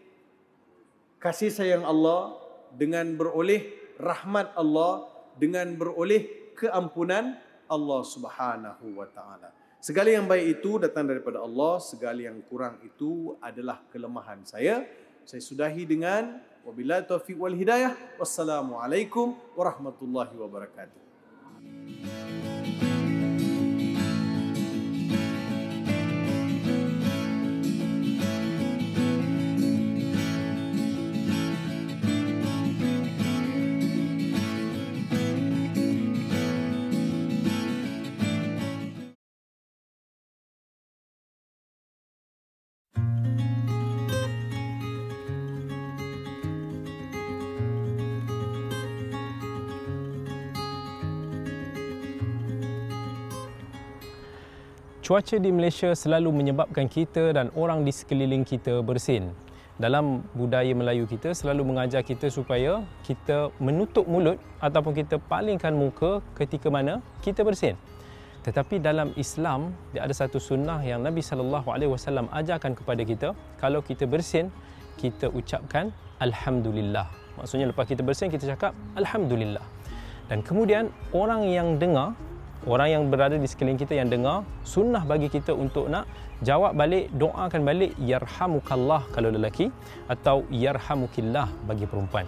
kasih 1.25 1.49
sayang 1.49 1.89
Allah, 1.89 2.37
dengan 2.77 3.17
beroleh 3.17 3.73
rahmat 3.97 4.53
Allah, 4.61 5.09
dengan 5.41 5.73
beroleh 5.73 6.53
keampunan 6.53 7.41
Allah 7.65 8.01
Subhanahu 8.05 9.01
wa 9.01 9.09
taala. 9.09 9.49
Segala 9.81 10.13
yang 10.13 10.29
baik 10.29 10.61
itu 10.61 10.77
datang 10.77 11.09
daripada 11.09 11.41
Allah, 11.41 11.81
segala 11.81 12.21
yang 12.21 12.45
kurang 12.45 12.77
itu 12.85 13.41
adalah 13.41 13.81
kelemahan 13.89 14.45
saya. 14.45 14.85
Saya 15.25 15.41
sudahi 15.41 15.89
dengan 15.89 16.45
wabillahi 16.69 17.09
taufiq 17.09 17.41
wal 17.41 17.57
hidayah. 17.57 17.97
Wassalamualaikum 18.21 19.33
warahmatullahi 19.57 20.37
wabarakatuh. 20.37 21.01
Cuaca 55.05 55.37
di 55.37 55.53
Malaysia 55.53 55.93
selalu 55.93 56.33
menyebabkan 56.33 56.89
kita 56.89 57.37
dan 57.37 57.53
orang 57.61 57.85
di 57.85 57.93
sekeliling 57.93 58.41
kita 58.41 58.81
bersin. 58.81 59.37
Dalam 59.77 60.25
budaya 60.33 60.73
Melayu 60.73 61.05
kita 61.05 61.37
selalu 61.37 61.61
mengajar 61.61 62.01
kita 62.01 62.33
supaya 62.33 62.81
kita 63.05 63.53
menutup 63.61 64.09
mulut 64.09 64.41
ataupun 64.65 64.97
kita 64.97 65.21
palingkan 65.21 65.77
muka 65.77 66.25
ketika 66.41 66.73
mana 66.73 67.05
kita 67.21 67.45
bersin. 67.45 67.77
Tetapi 68.49 68.81
dalam 68.81 69.13
Islam 69.21 69.77
dia 69.93 70.09
ada 70.09 70.17
satu 70.17 70.41
sunnah 70.41 70.81
yang 70.81 71.05
Nabi 71.05 71.21
sallallahu 71.21 71.69
alaihi 71.69 71.93
wasallam 71.93 72.25
ajarkan 72.33 72.73
kepada 72.73 73.05
kita, 73.05 73.37
kalau 73.61 73.85
kita 73.85 74.09
bersin, 74.09 74.49
kita 74.97 75.29
ucapkan 75.29 75.93
alhamdulillah. 76.17 77.13
Maksudnya 77.37 77.69
lepas 77.69 77.85
kita 77.85 78.01
bersin 78.01 78.33
kita 78.33 78.57
cakap 78.57 78.73
alhamdulillah. 78.97 79.69
Dan 80.33 80.41
kemudian 80.41 80.89
orang 81.13 81.45
yang 81.45 81.77
dengar 81.77 82.17
orang 82.65 82.89
yang 82.97 83.03
berada 83.13 83.37
di 83.37 83.45
sekeliling 83.45 83.77
kita 83.77 83.97
yang 83.97 84.09
dengar 84.09 84.45
sunnah 84.65 85.05
bagi 85.05 85.29
kita 85.29 85.53
untuk 85.53 85.89
nak 85.93 86.09
jawab 86.41 86.73
balik 86.77 87.13
doakan 87.13 87.63
balik 87.65 87.93
yarhamukallah 88.01 89.05
kalau 89.13 89.29
lelaki 89.29 89.69
atau 90.09 90.45
yarhamukillah 90.49 91.49
bagi 91.69 91.85
perempuan. 91.85 92.25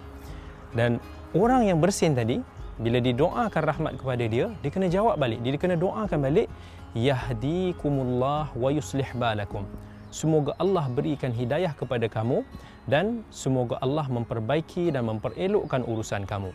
Dan 0.77 1.01
orang 1.33 1.69
yang 1.69 1.81
bersin 1.81 2.13
tadi 2.13 2.41
bila 2.77 3.01
didoakan 3.01 3.63
rahmat 3.65 3.93
kepada 3.97 4.25
dia 4.29 4.53
dia 4.61 4.71
kena 4.71 4.93
jawab 4.93 5.17
balik. 5.17 5.41
Dia 5.41 5.57
kena 5.57 5.77
doakan 5.81 6.19
balik 6.21 6.49
yahdikumullah 6.93 8.53
wa 8.53 8.69
yuslih 8.69 9.09
balakum. 9.17 9.65
Semoga 10.13 10.57
Allah 10.57 10.89
berikan 10.89 11.33
hidayah 11.33 11.77
kepada 11.77 12.09
kamu 12.09 12.45
dan 12.89 13.27
semoga 13.29 13.77
Allah 13.85 14.07
memperbaiki 14.09 14.95
dan 14.95 15.05
memperelokkan 15.09 15.85
urusan 15.85 16.25
kamu. 16.25 16.53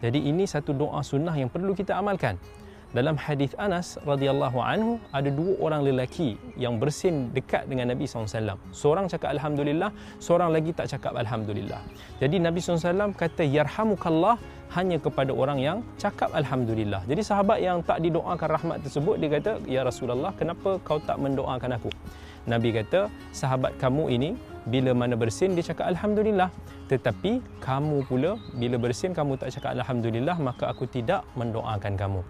Jadi 0.00 0.18
ini 0.18 0.48
satu 0.48 0.74
doa 0.74 1.00
sunnah 1.04 1.34
yang 1.36 1.52
perlu 1.52 1.76
kita 1.76 1.94
amalkan 1.94 2.40
dalam 2.92 3.16
hadis 3.16 3.56
Anas 3.56 3.96
radhiyallahu 4.04 4.60
anhu 4.60 5.00
ada 5.16 5.32
dua 5.32 5.56
orang 5.64 5.80
lelaki 5.80 6.36
yang 6.60 6.76
bersin 6.76 7.32
dekat 7.32 7.64
dengan 7.64 7.88
Nabi 7.88 8.04
SAW. 8.04 8.60
Seorang 8.68 9.08
cakap 9.08 9.32
Alhamdulillah, 9.32 9.88
seorang 10.20 10.52
lagi 10.52 10.76
tak 10.76 10.92
cakap 10.92 11.16
Alhamdulillah. 11.16 11.80
Jadi 12.20 12.36
Nabi 12.36 12.60
SAW 12.60 13.16
kata 13.16 13.48
Yarhamukallah 13.48 14.36
hanya 14.76 15.00
kepada 15.00 15.32
orang 15.32 15.56
yang 15.60 15.78
cakap 15.96 16.28
Alhamdulillah. 16.36 17.00
Jadi 17.08 17.24
sahabat 17.24 17.64
yang 17.64 17.80
tak 17.80 18.04
didoakan 18.04 18.48
rahmat 18.60 18.78
tersebut, 18.84 19.16
dia 19.20 19.28
kata, 19.40 19.52
Ya 19.64 19.80
Rasulullah, 19.88 20.32
kenapa 20.36 20.76
kau 20.84 21.00
tak 21.00 21.16
mendoakan 21.16 21.80
aku? 21.80 21.88
Nabi 22.44 22.76
kata, 22.76 23.08
sahabat 23.32 23.78
kamu 23.80 24.04
ini 24.12 24.30
bila 24.68 24.92
mana 24.92 25.16
bersin 25.16 25.56
dia 25.56 25.64
cakap 25.64 25.88
Alhamdulillah. 25.88 26.52
Tetapi 26.92 27.40
kamu 27.64 28.04
pula 28.04 28.36
bila 28.52 28.76
bersin 28.76 29.16
kamu 29.16 29.40
tak 29.40 29.54
cakap 29.54 29.80
Alhamdulillah 29.80 30.36
maka 30.36 30.68
aku 30.68 30.84
tidak 30.84 31.24
mendoakan 31.38 31.96
kamu. 31.96 32.20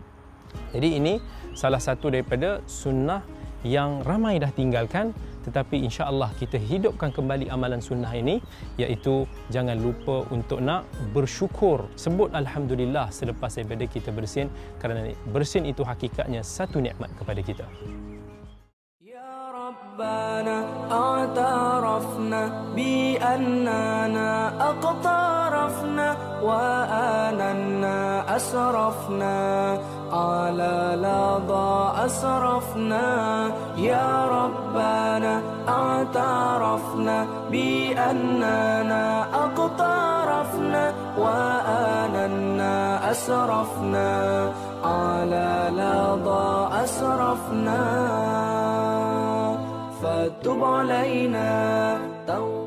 Jadi 0.72 0.88
ini 0.96 1.20
salah 1.52 1.80
satu 1.80 2.08
daripada 2.08 2.64
sunnah 2.64 3.20
yang 3.62 4.02
ramai 4.02 4.42
dah 4.42 4.50
tinggalkan 4.50 5.14
tetapi 5.42 5.82
insya-Allah 5.82 6.30
kita 6.38 6.56
hidupkan 6.56 7.10
kembali 7.10 7.50
amalan 7.50 7.82
sunnah 7.82 8.10
ini 8.14 8.38
iaitu 8.78 9.26
jangan 9.50 9.74
lupa 9.78 10.22
untuk 10.30 10.62
nak 10.62 10.86
bersyukur 11.10 11.90
sebut 11.98 12.30
alhamdulillah 12.30 13.10
selepas 13.10 13.50
daripada 13.50 13.84
kita 13.90 14.14
bersin 14.14 14.46
kerana 14.78 15.10
bersin 15.34 15.66
itu 15.66 15.82
hakikatnya 15.82 16.46
satu 16.46 16.78
nikmat 16.78 17.10
kepada 17.18 17.42
kita. 17.42 17.66
Ya 19.02 19.50
Rabbana 19.50 20.62
a'tarafna 20.86 22.40
bi 22.74 23.18
annana 23.18 24.54
aqtarafna 24.58 26.06
wa 26.38 26.86
ananna 27.26 28.26
asrafna 28.30 29.34
على 30.12 30.96
لظى 30.96 31.92
أسرفنا 32.06 33.06
يا 33.76 34.26
ربنا 34.26 35.42
اعترفنا 35.68 37.26
بأننا 37.50 39.24
أقترفنا 39.34 40.92
وآننا 41.18 43.10
أسرفنا. 43.10 44.52
على 44.84 45.70
لظى 45.70 46.68
أسرفنا 46.84 47.82
فتب 50.02 50.64
علينا 50.64 51.98
توبة. 52.26 52.61